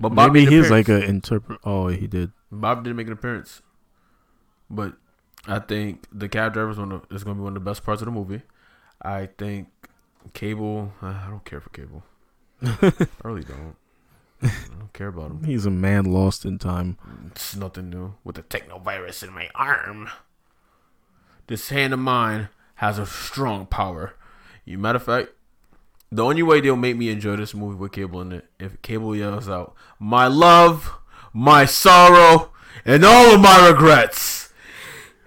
[0.00, 1.60] But Bob Maybe he's like an a interpret.
[1.64, 2.32] Oh, he did.
[2.50, 3.62] Bob didn't make an appearance,
[4.68, 4.94] but
[5.46, 7.68] I think the cab driver is one of is going to be one of the
[7.68, 8.42] best parts of the movie.
[9.02, 9.68] I think
[10.34, 10.92] Cable.
[11.00, 12.02] uh, I don't care for Cable.
[12.62, 13.76] I really don't.
[14.42, 15.44] I don't care about him.
[15.44, 16.98] He's a man lost in time.
[17.26, 20.08] It's nothing new with the technovirus in my arm.
[21.46, 24.14] This hand of mine has a strong power.
[24.64, 25.30] You matter of fact,
[26.12, 29.16] the only way they'll make me enjoy this movie with Cable in it if Cable
[29.16, 30.92] yells out, "My love,
[31.32, 32.52] my sorrow,
[32.84, 34.52] and all of my regrets."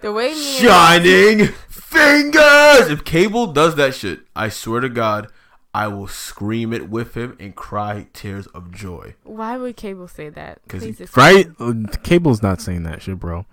[0.00, 2.88] The way Shining fingers.
[2.88, 5.28] If Cable does that shit, I swear to God,
[5.74, 9.14] I will scream it with him and cry tears of joy.
[9.24, 10.60] why would Cable say that?
[10.68, 11.54] 'Cause he- Please explain.
[11.58, 11.60] Right?
[11.60, 13.46] Uh, Cable's not saying that shit, bro.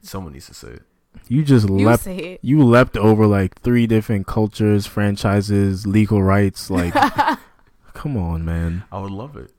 [0.00, 0.82] Someone needs to say it.
[1.28, 2.02] You just You leapt.
[2.02, 2.40] say it.
[2.42, 6.68] You leapt over like three different cultures, franchises, legal rights.
[6.70, 6.94] Like,
[7.94, 8.82] come on, man.
[8.90, 9.52] I would love it.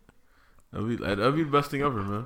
[0.72, 2.26] That'd be that'd be the best thing ever, man.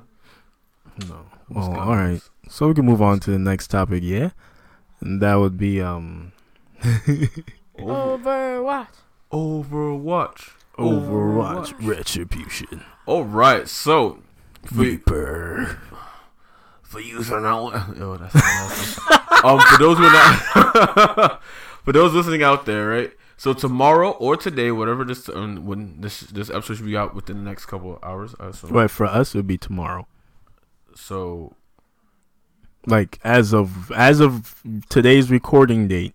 [1.08, 1.26] No.
[1.48, 1.98] What's Well, going all on?
[2.12, 2.22] right.
[2.48, 4.30] So we can move on to the next topic, yeah?
[5.00, 6.32] And that would be um
[7.78, 8.86] Overwatch.
[9.32, 10.50] Overwatch.
[10.78, 12.84] Overwatch Retribution.
[13.06, 14.22] All right, so
[14.64, 15.78] for Reaper.
[16.82, 19.04] for you are not oh that's awesome.
[19.44, 21.42] um for those who are not
[21.84, 23.12] for those listening out there, right?
[23.36, 27.36] So tomorrow or today, whatever this um, when this this episode should be out within
[27.38, 28.70] the next couple of hours, I assume.
[28.70, 30.06] Right, for us it would be tomorrow.
[30.94, 31.54] So
[32.86, 36.14] Like as of as of today's recording date,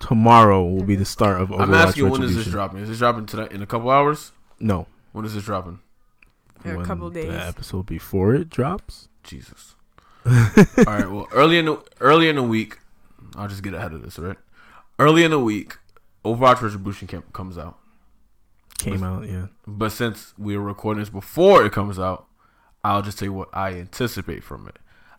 [0.00, 2.80] tomorrow will be the start of Overwatch I'm asking when is this dropping?
[2.80, 4.32] Is this dropping tonight in a couple hours?
[4.58, 4.86] No.
[5.12, 5.78] When is this dropping?
[6.64, 7.28] In a when couple days.
[7.28, 9.08] The episode before it drops.
[9.22, 9.76] Jesus.
[10.26, 10.32] All
[10.84, 11.10] right.
[11.10, 12.78] Well, early in the early in the week,
[13.36, 14.18] I'll just get ahead of this.
[14.18, 14.36] all Right.
[14.98, 15.78] Early in the week,
[16.24, 17.78] Overwatch Retribution camp comes out.
[18.78, 19.46] Came out, yeah.
[19.66, 22.26] But since we are recording this before it comes out,
[22.82, 24.76] I'll just tell you what I anticipate from it.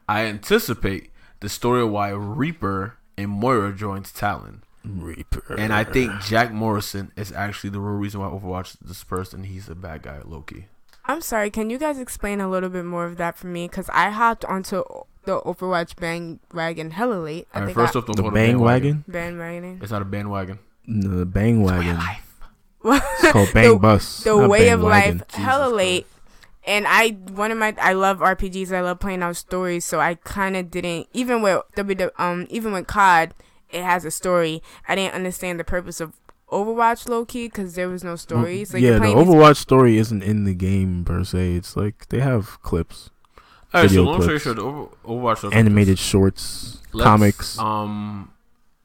[0.07, 4.63] I anticipate the story of why Reaper and Moira joins Talon.
[4.83, 5.55] Reaper.
[5.57, 9.45] And I think Jack Morrison is actually the real reason why Overwatch is dispersed and
[9.45, 10.67] he's a bad guy, Loki.
[11.05, 11.49] I'm sorry.
[11.49, 13.67] Can you guys explain a little bit more of that for me?
[13.67, 14.83] Because I hopped onto
[15.25, 17.47] the Overwatch bandwagon hella late.
[17.53, 19.03] I All right, think first I, off, don't the go to bang wagon?
[19.07, 19.79] bandwagon.
[19.81, 20.59] It's not a bandwagon.
[20.87, 21.97] The bang wagon.
[22.83, 24.23] It's called bang bus.
[24.23, 25.17] the not way bang of wagon.
[25.19, 26.07] life hella Jesus late.
[26.65, 28.71] And I one of my I love RPGs.
[28.75, 29.85] I love playing out stories.
[29.85, 33.33] So I kind of didn't even with W um even with COD,
[33.71, 34.61] it has a story.
[34.87, 36.13] I didn't understand the purpose of
[36.51, 38.73] Overwatch low key because there was no stories.
[38.73, 41.53] Like yeah, the playing these- Overwatch story isn't in the game per se.
[41.55, 43.09] It's like they have clips,
[43.73, 47.57] All right, so Video long story short, Over, Overwatch does animated shorts, Let's, comics.
[47.57, 48.33] Um,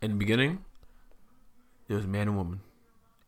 [0.01, 0.65] in the beginning,
[1.89, 2.61] there was a man and woman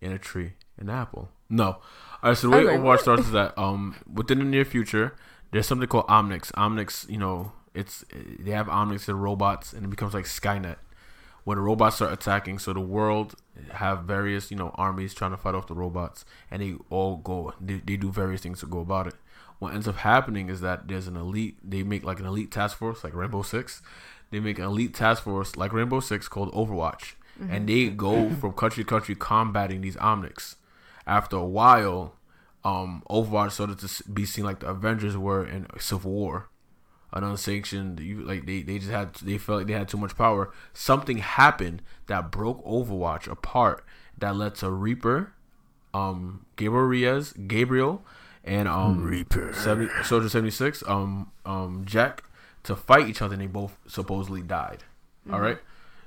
[0.01, 1.31] in a tree, an apple.
[1.51, 1.67] No.
[1.67, 1.81] All
[2.23, 2.37] right.
[2.37, 3.01] So the way like, Overwatch what?
[3.01, 5.17] starts is that um within the near future,
[5.51, 6.53] there's something called Omnics.
[6.53, 8.05] Omnics, you know, it's
[8.39, 10.77] they have Omnics, they're robots, and it becomes like Skynet,
[11.49, 12.59] where the robots start attacking.
[12.59, 13.35] So the world
[13.73, 17.55] have various you know armies trying to fight off the robots, and they all go.
[17.59, 19.15] They, they do various things to go about it.
[19.59, 21.57] What ends up happening is that there's an elite.
[21.65, 23.81] They make like an elite task force, like Rainbow Six.
[24.31, 27.15] They make an elite task force like Rainbow Six called Overwatch,
[27.51, 30.57] and they go from country to country combating these Omnics.
[31.07, 32.15] After a while,
[32.63, 36.51] um, Overwatch started to be seen like the Avengers were in Civil War,
[37.13, 38.01] an unsanctioned.
[38.01, 40.51] You like they, they just had they felt like they had too much power.
[40.73, 43.85] Something happened that broke Overwatch apart
[44.19, 45.33] that led to Reaper,
[45.95, 48.05] um, Gabriel Reyes, Gabriel,
[48.45, 49.53] and um Reaper.
[49.53, 52.25] 70, Soldier seventy six, um, um, Jack
[52.65, 54.85] to fight each other, and they both supposedly died.
[55.31, 55.59] All right.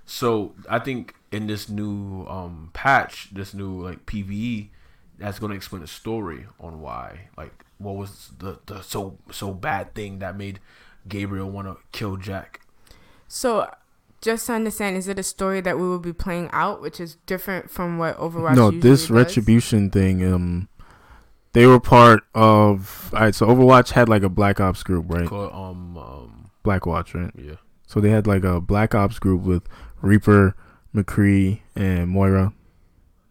[0.06, 4.70] So I think in this new um patch, this new like PVE,
[5.18, 9.54] that's going to explain the story on why, like, what was the the so so
[9.54, 10.60] bad thing that made
[11.08, 12.62] Gabriel want to kill Jack.
[13.28, 13.74] So,
[14.22, 17.16] just to understand, is it a story that we will be playing out, which is
[17.26, 18.56] different from what Overwatch?
[18.56, 19.12] no, usually this does?
[19.12, 20.24] retribution thing.
[20.32, 20.68] Um,
[21.54, 23.10] they were part of.
[23.14, 25.28] All right, so Overwatch had like a Black Ops group, right?
[25.28, 27.32] Called, um, um, Blackwatch, right?
[27.38, 27.56] yeah.
[27.88, 29.64] So they had like a Black Ops group with
[30.02, 30.56] Reaper,
[30.96, 32.54] McCree, and Moira.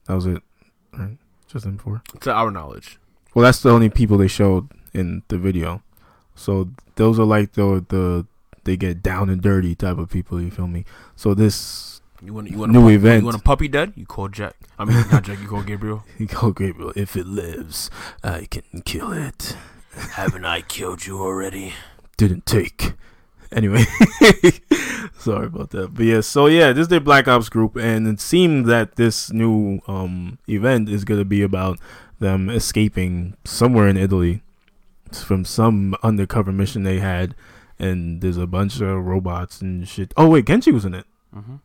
[0.07, 0.43] That was it,
[0.93, 1.17] right?
[1.47, 2.03] Just them four.
[2.21, 2.99] To our knowledge,
[3.35, 5.83] Well, that's the only people they showed in the video.
[6.35, 8.27] So those are like the the
[8.65, 10.41] they get down and dirty type of people.
[10.41, 10.85] You feel me?
[11.17, 13.23] So this you want you want New a, event.
[13.23, 13.93] You want a puppy dead?
[13.97, 14.55] You call Jack.
[14.79, 15.41] I mean, not Jack.
[15.41, 16.05] You call Gabriel.
[16.19, 16.93] you call Gabriel.
[16.97, 17.91] If it lives,
[18.23, 19.57] I can kill it.
[20.13, 21.73] Haven't I killed you already?
[22.17, 22.93] Didn't take.
[23.53, 23.83] Anyway,
[25.19, 25.95] sorry about that.
[25.95, 29.33] But yeah, so yeah, this is their Black Ops group, and it seemed that this
[29.33, 31.79] new um event is gonna be about
[32.21, 34.43] them escaping somewhere in Italy
[35.15, 37.35] from some undercover mission they had,
[37.79, 40.13] and there's a bunch of robots and shit.
[40.17, 41.07] Oh wait, Genji was in it.
[41.35, 41.57] Mm-hmm.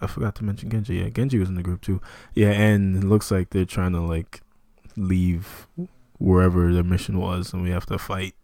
[0.00, 0.96] I forgot to mention Genji.
[0.96, 2.00] Yeah, Genji was in the group too.
[2.34, 4.40] Yeah, and it looks like they're trying to like
[4.96, 5.66] leave
[6.18, 8.34] wherever the mission was, and we have to fight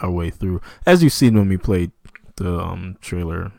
[0.00, 0.60] our way through.
[0.86, 1.92] As you've seen when we played
[2.36, 3.52] the um trailer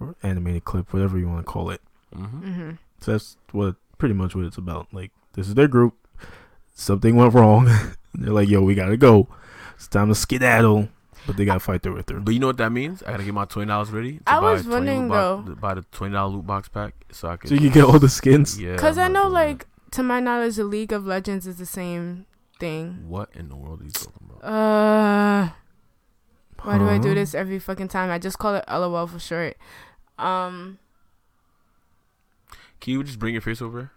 [0.00, 1.80] or animated clip, whatever you want to call it.
[2.14, 2.48] Mm-hmm.
[2.48, 2.70] Mm-hmm.
[3.00, 4.88] So that's what pretty much what it's about.
[4.92, 5.94] Like this is their group.
[6.74, 7.68] Something went wrong.
[8.14, 9.28] they're like, "Yo, we gotta go.
[9.76, 10.88] It's time to skedaddle."
[11.26, 12.20] But they gotta fight their way through.
[12.20, 13.02] But you know what that means?
[13.02, 14.18] I gotta get my twenty dollars ready.
[14.18, 16.68] To I buy was a 20 wondering, loot box, buy the twenty dollar loot box
[16.68, 17.48] pack so I can.
[17.48, 18.60] So you can get all the skins.
[18.60, 18.72] Yeah.
[18.72, 21.64] Because I'm I know, doing like, to my knowledge, the League of Legends is the
[21.66, 22.26] same
[22.60, 23.08] thing.
[23.08, 24.44] what in the world are you talking about?
[24.48, 25.48] Uh,
[26.62, 28.10] why do I do this every fucking time?
[28.10, 29.56] I just call it LOL for short.
[30.18, 30.78] Um,
[32.80, 33.90] Can you just bring your face over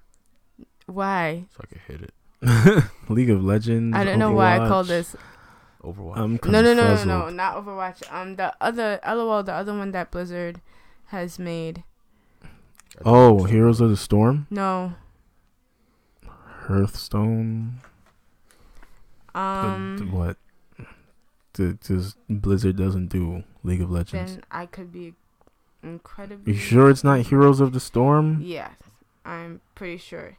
[0.85, 1.45] why?
[1.51, 2.13] so I can hit it?
[3.09, 3.95] League of Legends.
[3.95, 4.67] I don't know why I Overwatch.
[4.67, 5.15] called this.
[5.83, 6.17] Overwatch.
[6.17, 8.03] I'm No, no, no, no, no, not Overwatch.
[8.13, 10.61] Um, the other LOL, the other one that Blizzard
[11.07, 11.83] has made.
[13.05, 14.93] Oh, Heroes of the Storm, No.
[16.67, 17.81] Hearthstone.
[19.35, 20.37] Um, the what?
[21.53, 24.33] The, this Blizzard doesn't do League of Legends.
[24.33, 25.13] then I could be
[25.83, 26.53] incredibly.
[26.53, 28.39] you sure it's not Heroes of the Storm?
[28.41, 28.73] Yes,
[29.25, 30.37] I'm pretty sure.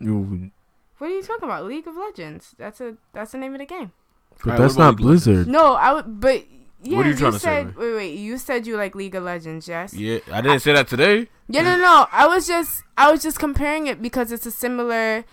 [0.00, 0.50] You,
[0.98, 1.64] What are you talking about?
[1.66, 2.54] League of Legends.
[2.58, 3.92] That's a that's the name of the game.
[4.38, 5.24] but Alright, that's not League Legends?
[5.24, 5.48] Blizzard.
[5.48, 6.44] No, I would, but
[6.82, 7.66] yeah, What are you trying to say, said.
[7.66, 7.74] man?
[7.76, 8.18] wait, wait.
[8.18, 9.92] You said you like League of Legends, yes?
[9.94, 11.28] Yeah, I didn't say that today.
[11.48, 12.06] Yeah, no, no.
[12.12, 15.24] I was just I was just comparing it because it's a similar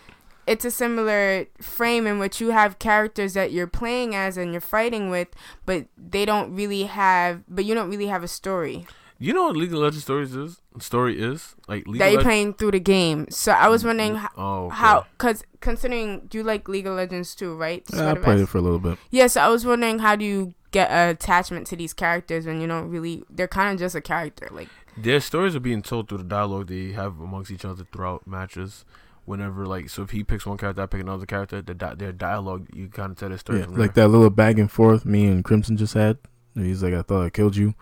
[0.45, 4.59] it's a similar frame in which you have characters that you're playing as and you're
[4.61, 5.29] fighting with,
[5.65, 8.85] but they don't really have but you don't really have a story
[9.19, 10.61] You know what League of Legends stories is?
[10.79, 13.27] Story is like League that you're Leg- playing through the game.
[13.29, 14.75] So I was mm, wondering how, Oh, okay.
[14.75, 17.83] how cuz considering do you like League of Legends too, right?
[17.93, 18.97] Yeah, I played it for a little bit.
[19.11, 22.59] Yeah, so I was wondering how do you get an attachment to these characters when
[22.59, 26.09] you don't really they're kind of just a character like Their stories are being told
[26.09, 28.83] through the dialogue they have amongst each other throughout matches.
[29.25, 31.61] Whenever like, so if he picks one character, I pick another character.
[31.61, 33.59] The di- their dialogue, you kind of tell their story.
[33.59, 34.03] Yeah, from like there.
[34.03, 36.17] that little back and forth me and Crimson just had.
[36.55, 37.73] He's like, I thought I killed you.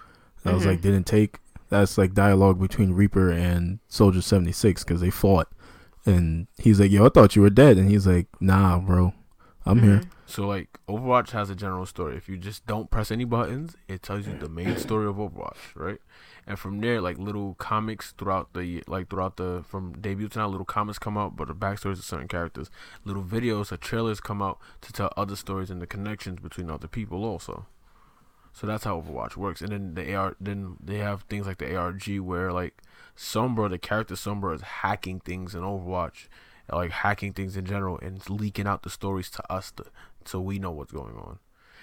[0.46, 0.68] I was Mhm.
[0.68, 1.40] like, didn't take.
[1.70, 5.48] That's like dialogue between Reaper and Soldier 76 because they fought.
[6.06, 7.78] And he's like, yo, I thought you were dead.
[7.78, 9.14] And he's like, nah, bro.
[9.66, 10.00] I'm here.
[10.00, 10.08] Mhm.
[10.26, 12.16] So like, Overwatch has a general story.
[12.18, 15.58] If you just don't press any buttons, it tells you the main story of Overwatch,
[15.76, 16.00] right?
[16.48, 20.48] And from there, like little comics throughout the like throughout the from debut to now,
[20.48, 22.72] little comics come out, but the backstories of certain characters.
[23.06, 26.88] Little videos or trailers come out to tell other stories and the connections between other
[26.88, 27.68] people also.
[28.54, 29.62] So that's how Overwatch works.
[29.62, 32.82] And then the AR, then they have things like the ARG where like
[33.18, 36.28] Sombra, the character Sombra is hacking things in Overwatch,
[36.72, 39.86] like hacking things in general, and it's leaking out the stories to us, to,
[40.26, 41.40] so we know what's going on.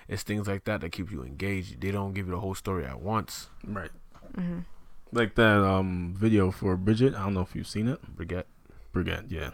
[0.08, 1.80] It's things like that that keep you engaged.
[1.80, 3.48] They don't give you the whole story at once.
[3.66, 3.90] Right.
[4.36, 4.64] Mhm.
[5.12, 7.14] Like that um video for Bridget.
[7.14, 7.98] I don't know if you've seen it.
[8.16, 8.46] Forget.
[8.92, 9.50] Brigitte, yeah.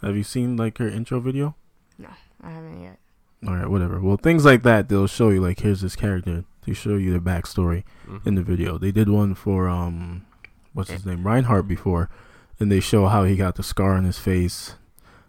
[0.00, 1.54] Have you seen like her intro video?
[1.98, 2.08] No,
[2.42, 2.98] I haven't yet.
[3.46, 4.00] All right, whatever.
[4.00, 6.44] Well, things like that, they'll show you like here's this character.
[6.66, 8.26] They show you their backstory Mhm.
[8.26, 8.78] in the video.
[8.78, 10.22] They did one for um,
[10.72, 12.08] what's his name, Reinhardt before,
[12.60, 14.76] and they show how he got the scar on his face.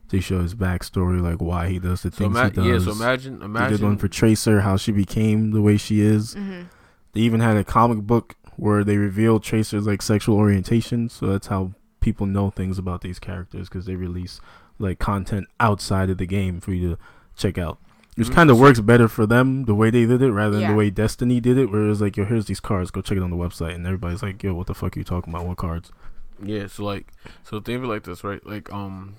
[0.09, 2.65] They show his backstory, like why he does the So things ima- he does.
[2.65, 3.39] yeah, so imagine, imagine.
[3.39, 3.77] they imagine.
[3.77, 6.35] did one for Tracer, how she became the way she is.
[6.35, 6.61] Mm-hmm.
[7.13, 11.09] They even had a comic book where they revealed Tracer's like sexual orientation.
[11.09, 14.39] So that's how people know things about these characters because they release
[14.77, 16.97] like content outside of the game for you to
[17.35, 17.79] check out.
[18.15, 18.33] Which Mhm.
[18.35, 20.71] kind of works better for them the way they did it rather than Yeah.
[20.71, 23.23] the way Destiny did it, where it's like, yo, here's these cards, go check it
[23.23, 25.47] on the website, and everybody's like, yo, what the fuck are you talking about?
[25.47, 25.91] What cards?
[26.41, 27.07] Yeah, so like,
[27.43, 28.45] so think of it like this, right?
[28.45, 29.15] Like, um,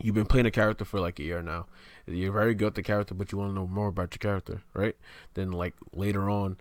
[0.00, 1.66] you've been playing a character for like a year now.
[2.06, 4.62] You're very good at the character, but you want to know more about your character,
[4.74, 4.96] right?
[5.34, 6.56] Then like later on, you,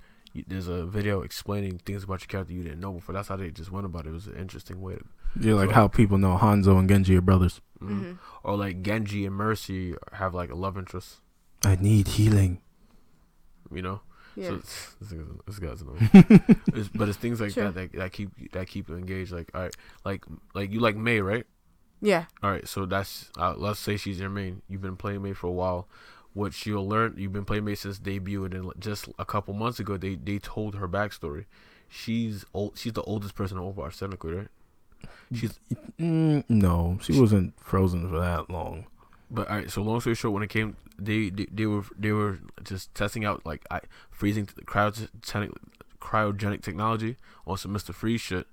[0.48, 3.14] there's a video explaining things about your character you didn't know before.
[3.14, 4.10] That's how they just went about it.
[4.10, 4.96] It was an interesting way.
[4.96, 5.04] To,
[5.40, 7.62] Yeah, like So- how people know Hanzo and Genji are brothers.
[7.82, 7.90] mhm.
[7.90, 8.12] Mm-hmm.
[8.44, 11.20] Or like Genji and Mercy have like a love interest,
[11.66, 12.62] I need healing.
[13.72, 14.02] you know.
[14.36, 14.50] Yeah.
[14.50, 16.10] So it's, this, guy's- this guy's annoying.
[16.68, 17.72] It's- but it's things like Sure.
[17.72, 19.32] that, that that keep that keep you engaged.
[19.32, 19.76] Like, all right,
[20.06, 21.46] like like you like Mei, right?
[22.02, 22.26] yeah.
[22.44, 24.62] All right, so that's uh, let's say she's your main.
[24.70, 25.88] You've been playing Mei for a while.
[26.38, 29.80] What she'll learn, you've been playing Mei since debut, and then just a couple months
[29.80, 31.46] ago, they they told her backstory.
[31.90, 32.78] She's old.
[32.80, 34.52] She's the oldest person in Overwatch, technically, right?
[35.34, 35.60] She's
[36.00, 38.86] Mm, no, she wasn't frozen for that long.
[39.32, 39.72] but all right.
[39.72, 43.26] So long story short, when it came, they they, they were they were just testing
[43.26, 43.80] out like I,
[44.12, 45.52] freezing cryogenic
[46.00, 47.18] cryogenic technology
[47.48, 48.46] on some Mister Freeze shit.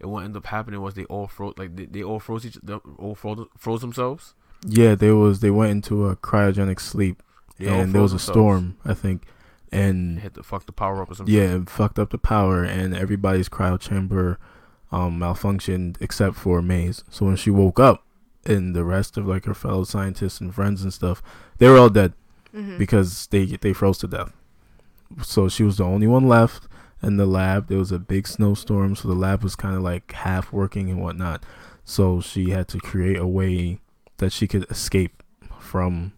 [0.00, 2.58] And what ended up happening was they all froze like they, they all froze each
[2.62, 4.34] they all froze, froze themselves.
[4.66, 5.40] Yeah, there was.
[5.40, 7.22] They went into a cryogenic sleep,
[7.58, 8.34] They all and there was a themselves.
[8.38, 9.24] storm, I think,
[9.72, 11.34] and hit the fuck the power up or something.
[11.34, 14.38] yeah, it fucked up the power, and everybody's cryo chamber
[14.92, 17.02] um, malfunctioned except for Mei's.
[17.10, 18.04] So when she woke up,
[18.44, 21.22] and the rest of like her fellow scientists and friends and stuff,
[21.58, 22.12] they were all dead
[22.54, 22.76] Mm-hmm.
[22.76, 24.30] because they they froze to death.
[25.22, 26.68] So she was the only one left
[27.02, 27.68] in the lab.
[27.68, 31.00] There was a big snowstorm, so the lab was kind of like half working and
[31.00, 31.42] whatnot.
[31.84, 33.80] So she had to create a way
[34.22, 35.22] that she could escape
[35.58, 36.12] from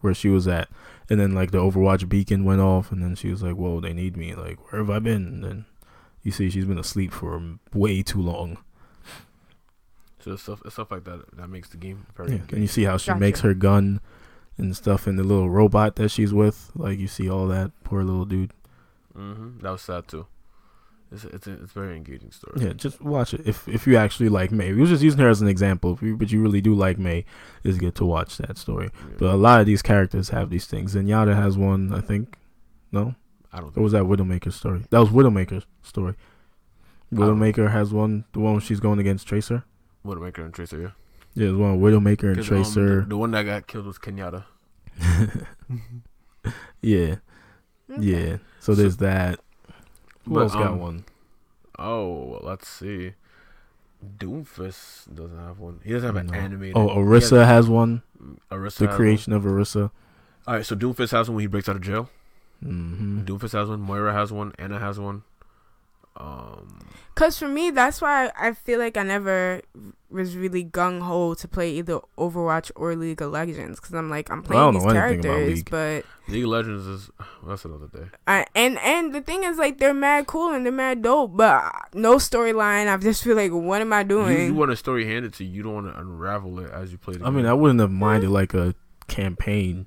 [0.00, 0.68] where she was at.
[1.10, 3.92] And then like the Overwatch beacon went off, and then she was like, "Whoa, they
[3.92, 4.34] need me!
[4.34, 5.64] Like, where have I been?" And then
[6.22, 7.42] you see she's been asleep for
[7.74, 8.58] way too long.
[10.20, 12.30] So it's stuff, it's stuff like that that makes the game very.
[12.30, 12.34] Yeah.
[12.36, 12.54] engaging.
[12.54, 13.20] And you see how she Gotcha.
[13.20, 14.00] makes her gun
[14.56, 16.70] and stuff, and the little robot that she's with.
[16.74, 18.52] Like you see all that poor little dude.
[19.14, 19.58] Mm-hmm.
[19.60, 20.26] That was sad too.
[21.12, 22.60] It's it's a, it's a very engaging story.
[22.64, 24.72] Yeah, just watch it if if you actually like Mei.
[24.72, 26.98] We was just using her as an example, if you, but you really do like
[26.98, 27.24] Mei.
[27.62, 28.90] It's good to watch that story.
[29.08, 29.14] Yeah.
[29.18, 30.94] But a lot of these characters have these things.
[30.94, 32.36] And Yada has one, I think.
[32.90, 33.14] No,
[33.52, 33.68] I don't.
[33.68, 34.84] or Think was that Widowmaker's story?
[34.90, 36.14] That was Widowmaker's story.
[37.12, 39.62] Widowmaker has one, the one she's going against Tracer.
[40.04, 40.90] Widowmaker and Tracer, yeah.
[41.34, 43.00] Yeah, there's one Widowmaker and um, Tracer.
[43.02, 44.44] the, the one that got killed was Kenyatta.
[46.82, 47.16] yeah,
[47.98, 48.36] yeah.
[48.60, 49.40] So So- there's that.
[50.26, 51.04] Who But, else got um, one?
[51.78, 53.12] Oh, let's see.
[54.18, 55.80] Doomfist doesn't have one.
[55.84, 56.34] He doesn't have an No.
[56.38, 56.76] animated.
[56.76, 58.02] Oh, Orisa has one.
[58.50, 59.90] has- Orisa The creation of Orisa.
[60.46, 62.10] All right, so Doomfist has one when he breaks out of jail.
[62.62, 63.80] hmm Doomfist has one.
[63.80, 64.52] Moira has one.
[64.58, 65.22] Ana has one.
[66.16, 66.78] Um,
[67.16, 69.60] Cause for me, that's why I feel like I never
[70.10, 73.78] was really gung ho to play either Overwatch or League of Legends.
[73.80, 75.70] Cause I'm like I'm Well, I playing don't these know anything about characters, League.
[75.70, 77.10] but League of Legends is
[77.46, 78.06] that's another day.
[78.26, 81.64] I and and the thing is like they're mad cool and they're mad dope, but
[81.64, 82.92] uh, no storyline.
[82.92, 84.46] I just feel like what am I doing?
[84.46, 85.50] you want a story handed to you.
[85.50, 87.46] You don't want to unravel it as you play the I mean.
[87.46, 88.74] I wouldn't have minded like a
[89.08, 89.86] campaign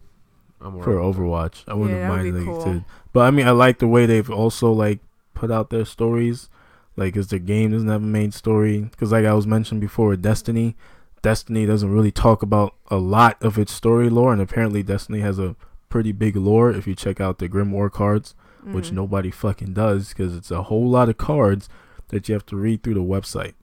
[0.61, 0.95] I'm for.
[0.95, 1.63] Overwatch.
[1.67, 2.63] I wouldn't Yeah, have minded like cool.
[2.63, 4.99] to, but I mean, I like the way they've also like
[5.37, 6.49] put out their stories.
[6.95, 8.89] Like, is the game doesn't have a main story.
[8.97, 10.75] Cause like I was mentioned before, Destiny,
[11.21, 15.37] Destiny doesn't really talk about a lot of its story lore, and apparently Destiny has
[15.37, 15.55] a
[15.89, 16.71] pretty big lore.
[16.71, 18.33] If you check out the Grimoire cards,
[18.63, 18.93] which Mhm.
[18.93, 21.69] nobody fucking does, because it's a whole lot of cards
[22.09, 23.53] that you have to read through the website.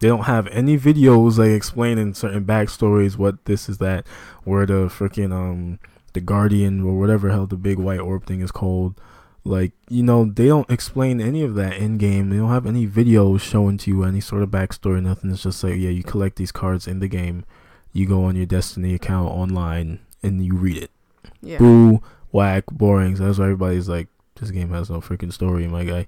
[0.00, 4.06] They don't have any videos like explaining certain backstories, what this is that,
[4.44, 5.78] where the freaking um
[6.12, 8.94] the Guardian or whatever hell the big white orb thing is called.
[9.44, 12.28] Like, you know, they don't explain any of that in game.
[12.30, 15.30] They don't have any videos showing to you any sort of backstory, nothing.
[15.30, 17.44] It's just like, yeah, you collect these cards in the game,
[17.92, 20.90] you go on your Destiny account online and you read it.
[21.40, 21.58] yeah.
[21.58, 23.16] Boo, whack, boring.
[23.16, 26.06] So that's why everybody's like, this game has no freaking story, my guy.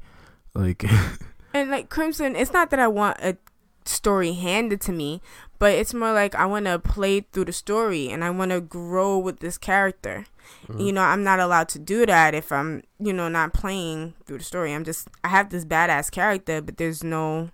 [0.54, 0.84] Like,
[1.54, 3.36] And like Crimson, it's not that I want a
[3.84, 5.20] story handed to me,
[5.58, 8.60] but it's more like I want to play through the story and I want to
[8.60, 10.26] grow with this character.
[10.68, 10.80] Mm-hmm.
[10.80, 14.38] You know, I'm not allowed to do that if I'm, you know, not playing through
[14.38, 14.72] the story.
[14.74, 17.50] I'm just I have this badass character, but there's no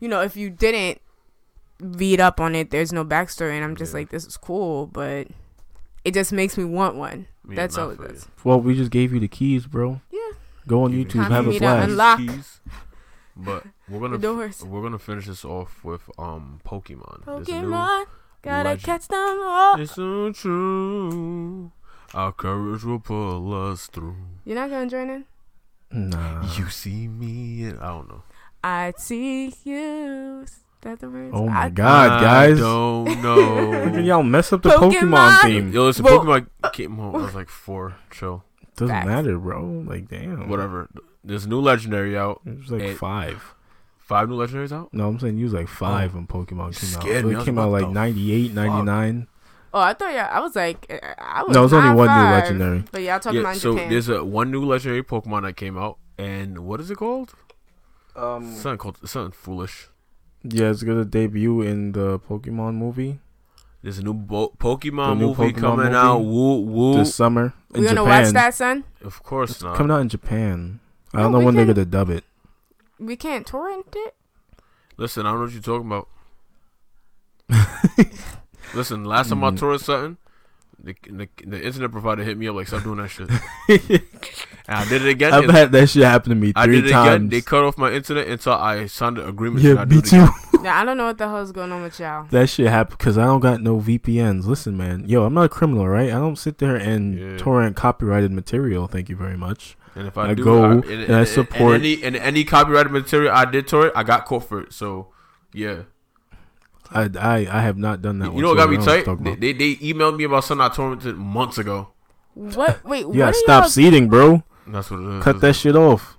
[0.00, 1.00] you know, if you didn't
[1.80, 4.00] read up on it, there's no backstory and I'm just Yeah.
[4.00, 5.28] like this is cool, but
[6.04, 7.26] it just makes me want one.
[7.48, 8.26] Yeah, That's all it does.
[8.42, 10.00] well, we just gave you the keys, bro.
[10.10, 10.20] Yeah.
[10.66, 11.84] Go on Give YouTube, Time have a me flash.
[11.88, 12.18] unlock.
[12.18, 12.60] Keys.
[13.36, 14.62] But we're gonna The doors.
[14.64, 17.24] we're gonna finish this off with um Pokemon.
[17.26, 18.06] There's a new- Pokemon,
[18.42, 18.82] gotta legend.
[18.84, 19.80] catch them all.
[19.80, 21.72] It's so true.
[22.14, 24.16] Our courage will pull us through.
[24.44, 25.24] You're not gonna join in?
[25.90, 26.44] Nah.
[26.56, 28.22] You see me, and I don't know.
[28.62, 30.42] I see you.
[30.44, 31.30] Is that the words?
[31.34, 32.58] Oh my I- God, guys.
[32.58, 33.16] I don't Look
[33.86, 33.98] at know.
[34.00, 35.42] y'all mess up the Pokemon, Pokemon.
[35.42, 35.72] theme.
[35.72, 37.16] Yo, listen, Well- Pokemon came home.
[37.16, 37.96] I was like four.
[38.10, 38.44] Chill.
[38.76, 39.06] Doesn't Facts.
[39.06, 39.84] matter, bro.
[39.86, 40.48] Like, damn.
[40.48, 40.88] Whatever.
[41.22, 42.40] There's a new legendary out.
[42.46, 43.54] It was like It- five.
[43.98, 44.92] Five new legendaries out.
[44.92, 46.16] No, I'm saying you was like five Oh.
[46.18, 47.02] when Pokemon came out.
[47.02, 47.34] Scared me.
[47.36, 49.28] I It came out like the 98, 99.
[49.76, 50.28] Oh, I thought yeah.
[50.30, 51.52] I was like, uh, I was.
[51.52, 52.84] No, it was only not one new legendary.
[52.92, 53.46] But y'all talking Yeah.
[53.48, 53.90] about So Japan.
[53.90, 57.34] there's a one new legendary Pokemon that came out, and what is it called?
[58.14, 59.88] Um, Something called something foolish.
[60.44, 63.18] yeah, it's gonna debut in the Pokemon movie
[63.82, 65.96] There's a new bo- Pokemon The new movie Pokemon coming movie?
[65.96, 66.18] out.
[66.20, 66.94] Woo woo.
[66.98, 68.22] this summer in we gonna Japan.
[68.24, 68.84] watch that, son.
[69.02, 69.76] of course It's not.
[69.76, 70.78] coming out in Japan.
[71.12, 72.22] I No, don't know when they're gonna dub it.
[73.00, 74.14] We can't torrent it.
[74.96, 76.08] Listen, I don't know what you're talking about.
[78.74, 79.58] Listen, last time I Mm.
[79.58, 80.16] toured something,
[80.82, 83.30] the, the the internet provider hit me up like, "Stop doing that shit."
[83.68, 84.02] and
[84.68, 85.32] I did it again.
[85.32, 87.04] I've had that shit happen to me I three did it again.
[87.04, 87.30] times.
[87.30, 89.62] They cut off my internet until I signed an agreement.
[89.62, 90.26] to yeah, not do me too.
[90.62, 92.26] Now I don't know what the hell's going on with y'all.
[92.30, 94.44] That shit happened because I don't got no VPNs.
[94.46, 96.08] Listen, man, yo, I'm not a criminal, right?
[96.08, 97.38] I don't sit there and Yeah.
[97.38, 98.86] torrent copyrighted material.
[98.86, 99.76] Thank you very much.
[99.94, 102.44] And if I, I do, go I, and and, I support- and any and any
[102.44, 104.72] copyrighted material I did torrent, I got caught for it.
[104.72, 105.08] So,
[105.52, 105.82] yeah,
[106.90, 108.34] I I, I have not done that.
[108.34, 109.04] you know what got me tight?
[109.06, 111.88] don't know what They, they they emailed me about something I torrented months ago.
[112.34, 112.84] What?
[112.84, 113.08] Wait, talking about.
[113.08, 114.42] what You gotta stop seeding, bro.
[114.66, 115.24] That's what it is.
[115.24, 116.16] Cut that shit off.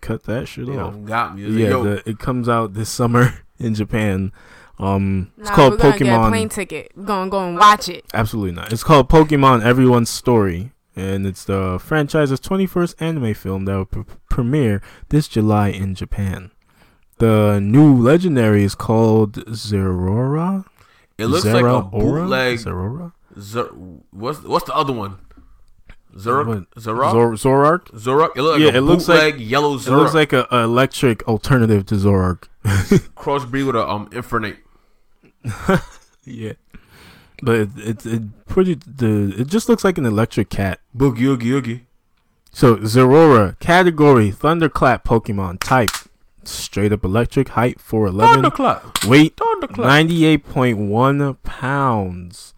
[0.00, 1.04] Cut that shit You off.
[1.04, 1.42] got me.
[1.44, 4.32] It's like, Yeah, yo, the, it comes out this summer in Japan.
[4.78, 6.90] Um, it's Nah, called we're gonna get a plane ticket.
[6.96, 8.04] We're gonna go and watch it.
[8.12, 8.72] Absolutely not.
[8.72, 14.00] It's called Pokemon Everyone's Story, and it's the franchise's 21st anime film that will pr-
[14.28, 16.50] premiere this July in Japan.
[17.22, 20.64] The new legendary is called Zerora.
[21.16, 22.58] it looks like a bootleg.
[22.58, 23.12] Zerora.
[23.38, 23.66] Zer,
[24.10, 25.18] what's what's the other one?
[26.16, 26.66] Zorak?
[26.74, 27.84] Zorak, Zor- Zorark.
[27.92, 28.30] Zorak.
[28.36, 31.22] It looks like Yeah, a it looks like- yellow It looks like a, a electric
[31.28, 32.48] alternative to Zorark.
[33.14, 34.56] crossbreed with a um Infernape.
[36.24, 36.54] yeah,
[37.40, 40.80] but it, it, it pretty the it just looks like an electric cat.
[40.96, 41.86] Boogie oogie oogie.
[42.50, 45.90] So Zerora category Thunderclap Pokemon type
[46.48, 49.04] straight up electric height 411 Thunderclap.
[49.04, 49.86] weight Thunderclap.
[50.06, 52.54] 98.1 pounds.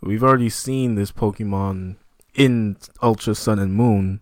[0.00, 1.96] We've already seen this Pokemon
[2.34, 4.20] in Ultra Sun and Moon.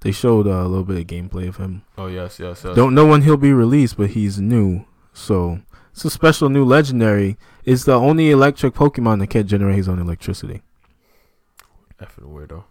[0.00, 1.82] They showed uh, a little bit of gameplay of him.
[1.98, 2.74] Oh yes, yes, yes.
[2.74, 4.86] Don't know when he'll be released, but he's new.
[5.12, 5.60] So
[5.92, 7.36] it's a special new legendary.
[7.64, 10.62] It's the only electric Pokemon that can't generate his own electricity.
[12.00, 12.64] Effing weirdo.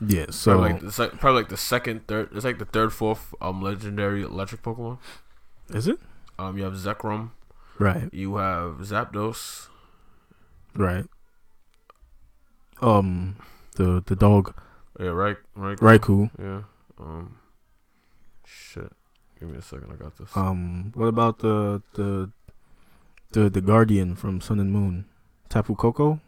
[0.00, 2.30] Yeah, So so like it's probably like the second, third.
[2.34, 4.98] It's like the third, fourth um legendary electric Pokemon.
[5.70, 5.98] is it?
[6.38, 7.30] Um, you have Zekrom.
[7.78, 9.68] Right, You have Zapdos.
[10.74, 11.04] right.
[12.80, 13.36] Um
[13.76, 14.54] the the dog
[14.98, 16.30] Yeah, right, right, Raikou.
[16.38, 16.62] Yeah.
[16.98, 17.36] Um.
[18.44, 18.92] Shit.
[19.38, 19.92] Give me a second.
[19.92, 20.34] I got this.
[20.36, 22.30] Um what about the the
[23.32, 25.04] the the guardian from Sun and Moon?
[25.48, 26.20] Tapu Koko?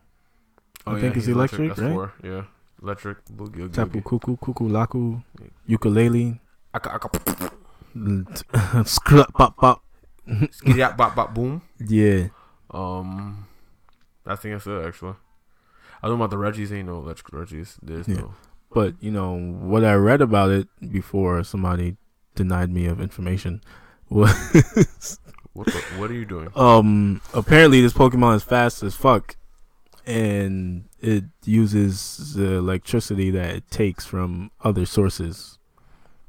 [0.87, 1.93] I think it's he's electric, That's right?
[1.93, 2.12] four.
[2.23, 2.45] Yeah.
[2.83, 3.18] Electric.
[3.26, 3.61] Boogie.
[3.62, 4.01] Oogie, Tapu.
[4.01, 5.22] Kuku, Kuku Laku,
[5.66, 6.41] Ukulele,
[6.74, 7.09] Aka, aka,
[8.85, 9.83] Skrup Pop Pop.
[10.97, 11.62] bop, bop, boom.
[11.78, 12.28] Yeah.
[12.70, 13.47] Um,
[14.26, 15.14] I think that's it actually.
[16.03, 16.72] I don't know about the Reggies.
[16.72, 17.76] Ain't no electric Reggies.
[17.83, 18.16] There's Yeah.
[18.16, 18.35] no.
[18.72, 21.97] But you know what I read about it before somebody
[22.35, 23.61] denied me of information
[24.09, 24.30] was
[25.53, 26.49] What the, What are you doing?
[26.57, 29.37] um apparently this Pokemon is fast as fuck,
[30.07, 35.59] and it uses the electricity that it takes from other sources.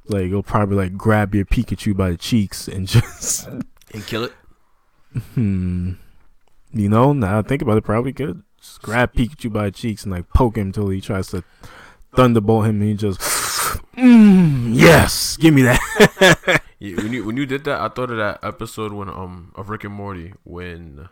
[0.08, 4.34] Like it'll probably like grab your Pikachu by the cheeks and just And kill it.
[5.36, 5.94] hmm.
[6.72, 10.04] You know, now I think about it, probably could just grab Pikachu by the cheeks
[10.04, 11.44] and like poke him till he tries to
[12.16, 13.20] thunderbolt him, and he just,
[13.96, 16.62] mm, yes, give me that.
[16.80, 19.70] Yeah, when you when you did that, I thought of that episode when um of
[19.70, 21.08] Rick and Morty when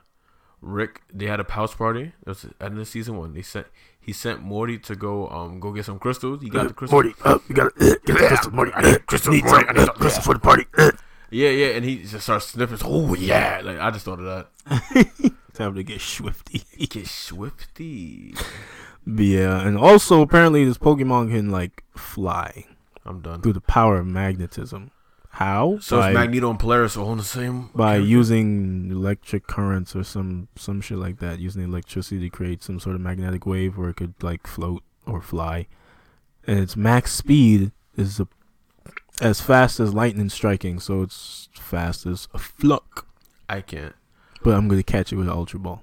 [0.62, 2.14] Rick they had a house party.
[2.26, 3.34] It was at the end of season one.
[3.34, 3.68] They sent
[4.00, 6.42] he sent Morty to go um go get some crystals.
[6.42, 6.92] He got the crystals.
[7.04, 8.72] Morty, uh, you gotta uh, get the crystal, Morty.
[8.74, 10.66] Uh, crystal, need some, uh, crystal for the party.
[10.78, 10.92] Uh.
[11.32, 12.78] Yeah, yeah, and he just starts sniffing.
[12.84, 15.34] Oh yeah, like I just thought of that.
[15.54, 16.64] Time to get swifty.
[16.88, 18.36] Get swifty.
[19.06, 22.66] Yeah, and also apparently this Pokemon can like fly
[23.06, 23.42] I'm done.
[23.42, 24.92] through the power of magnetism.
[25.32, 25.80] How?
[25.80, 27.70] So by, it's Magneto and Polaris all on the same.
[27.74, 28.08] by character?
[28.10, 32.96] using electric currents or some some shit like that, using electricity to create some sort
[32.96, 35.68] of magnetic wave where it could like float or fly.
[36.46, 38.28] And its max speed is a,
[39.22, 43.08] as fast as lightning striking, so it's fast as a fluck.
[43.48, 43.96] I can't.
[44.44, 45.82] But I'm gonna catch it with an Ultra Ball.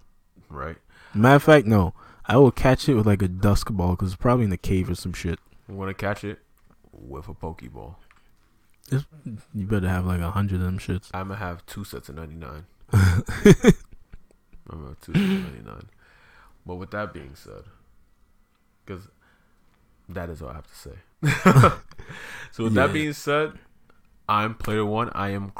[0.51, 0.77] Right.
[1.15, 1.95] Matter of fact, no,
[2.27, 4.91] I will catch it with like a Dusk Ball because it's probably in the cave
[4.91, 5.39] or some shit.
[5.69, 6.41] I'm gonna catch it
[6.93, 7.97] with a Pokeball.
[8.91, 11.11] You better have like a hundred of them shits.
[11.13, 12.65] I'm gonna have two sets of 99.
[12.93, 13.13] I'm
[14.71, 15.83] gonna have two sets of 99.
[16.67, 17.65] But with that being said,
[18.85, 19.09] because
[20.09, 20.93] that is all I have to say.
[22.53, 22.87] so with Yeah.
[22.87, 23.53] that being said,
[24.29, 25.11] I'm player one.
[25.15, 25.53] I am.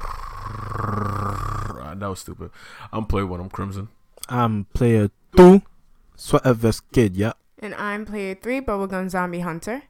[1.99, 2.51] That was stupid.
[2.93, 3.41] I'm player one.
[3.41, 3.89] I'm Crimson.
[4.29, 5.63] I'm player two,
[6.17, 7.17] Sweat vest Kid.
[7.17, 7.33] Yeah.
[7.59, 9.83] And I'm player three, Bubblegum Zombie Hunter.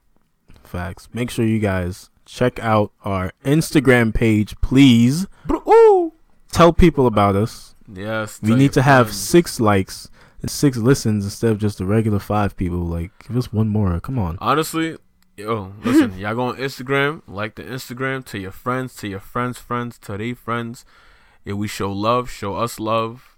[0.62, 1.08] Facts.
[1.12, 5.26] Make sure you guys check out our Instagram page, please.
[6.52, 7.74] Tell people about us.
[7.92, 8.40] Yes.
[8.42, 9.18] We need to have friends.
[9.18, 10.10] six likes
[10.42, 12.80] and six listens instead of just the regular five people.
[12.80, 13.98] Like, give us one more.
[14.00, 14.38] Come on.
[14.40, 14.98] Honestly,
[15.36, 19.58] yo, listen, y'all go on Instagram, like the Instagram to your friends, to your friends'
[19.58, 20.84] friends, to their friends.
[21.44, 23.36] Yeah, we show love, show us love.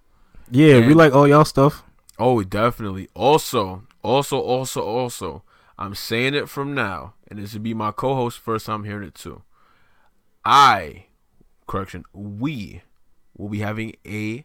[0.50, 1.84] Yeah, we like all y'all stuff.
[2.18, 3.08] Oh, definitely.
[3.14, 5.42] Also, also, also, also,
[5.80, 9.14] I'm saying it from now, and this would be my co-host first time hearing it
[9.14, 9.42] too.
[10.44, 11.06] I,
[11.66, 12.82] correction, we
[13.34, 14.44] will be having a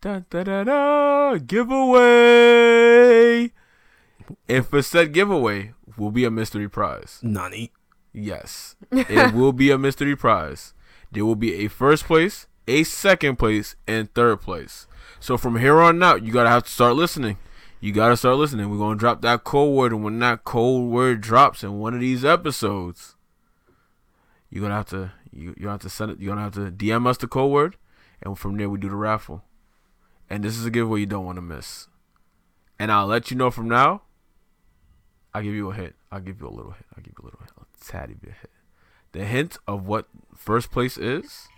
[0.00, 2.72] da da da da giveaway.
[4.48, 7.20] And for said giveaway, will be a mystery prize.
[7.22, 7.70] Nani.
[8.12, 10.74] Yes, it will be a mystery prize.
[11.12, 14.88] There will be a first place, a second place, and third place.
[15.20, 17.38] So from here on out, you gotta have to start listening.
[17.80, 18.70] You gotta start listening.
[18.70, 22.00] We're gonna drop that code word, and when that code word drops in one of
[22.00, 23.16] these episodes,
[24.50, 26.20] you're gonna have to you you have to send it.
[26.20, 27.76] You're gonna have to DM us the code word,
[28.22, 29.44] and from there we do the raffle.
[30.28, 31.88] And this is a giveaway you don't want to miss.
[32.78, 34.02] And I'll let you know from now.
[35.34, 35.94] I'll give you a hint.
[36.12, 36.86] I'll give you a little hint.
[36.96, 37.50] I'll give you a little hint.
[37.58, 38.50] A tatty bit hint.
[39.12, 40.06] The hint of what
[40.36, 41.48] first place is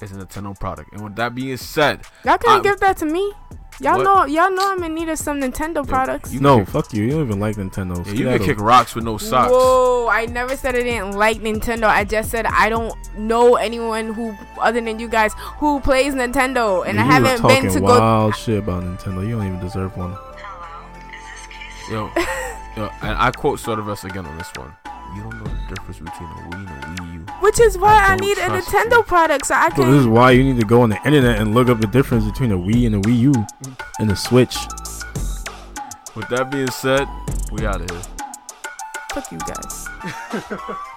[0.00, 0.92] is a Nintendo product.
[0.92, 3.32] And with that being said, Y'all can't give that to me.
[3.80, 4.04] Y'all What?
[4.04, 6.32] know, y'all know I'm in need of some Nintendo products.
[6.32, 7.04] you No, can- fuck you.
[7.04, 8.04] You don't even like Nintendo.
[8.06, 9.50] yeah, you can kick rocks with no socks.
[9.50, 10.08] Whoa!
[10.08, 11.84] I never said I didn't like Nintendo.
[11.84, 16.86] I just said I don't know anyone who, other than you guys, who plays Nintendo,
[16.86, 17.86] and I you were haven't been talking to go.
[17.98, 19.26] wild shit about Nintendo.
[19.26, 20.14] You don't even deserve one.
[21.90, 22.08] Yo,
[22.76, 24.72] yo, and I quote Sodervest again on this one.
[25.16, 26.79] You don't know the difference between a Wii and a Wii U.
[27.40, 29.02] Which is why I I, need a Nintendo you.
[29.04, 29.84] product, so I can.
[29.84, 31.86] So this is why you need to go on the internet and look up the
[31.86, 33.32] difference between a Wii and a Wii U
[33.98, 34.56] and the Switch.
[36.16, 37.06] With that being said,
[37.52, 38.02] we out of here.
[39.12, 40.76] Fuck you guys.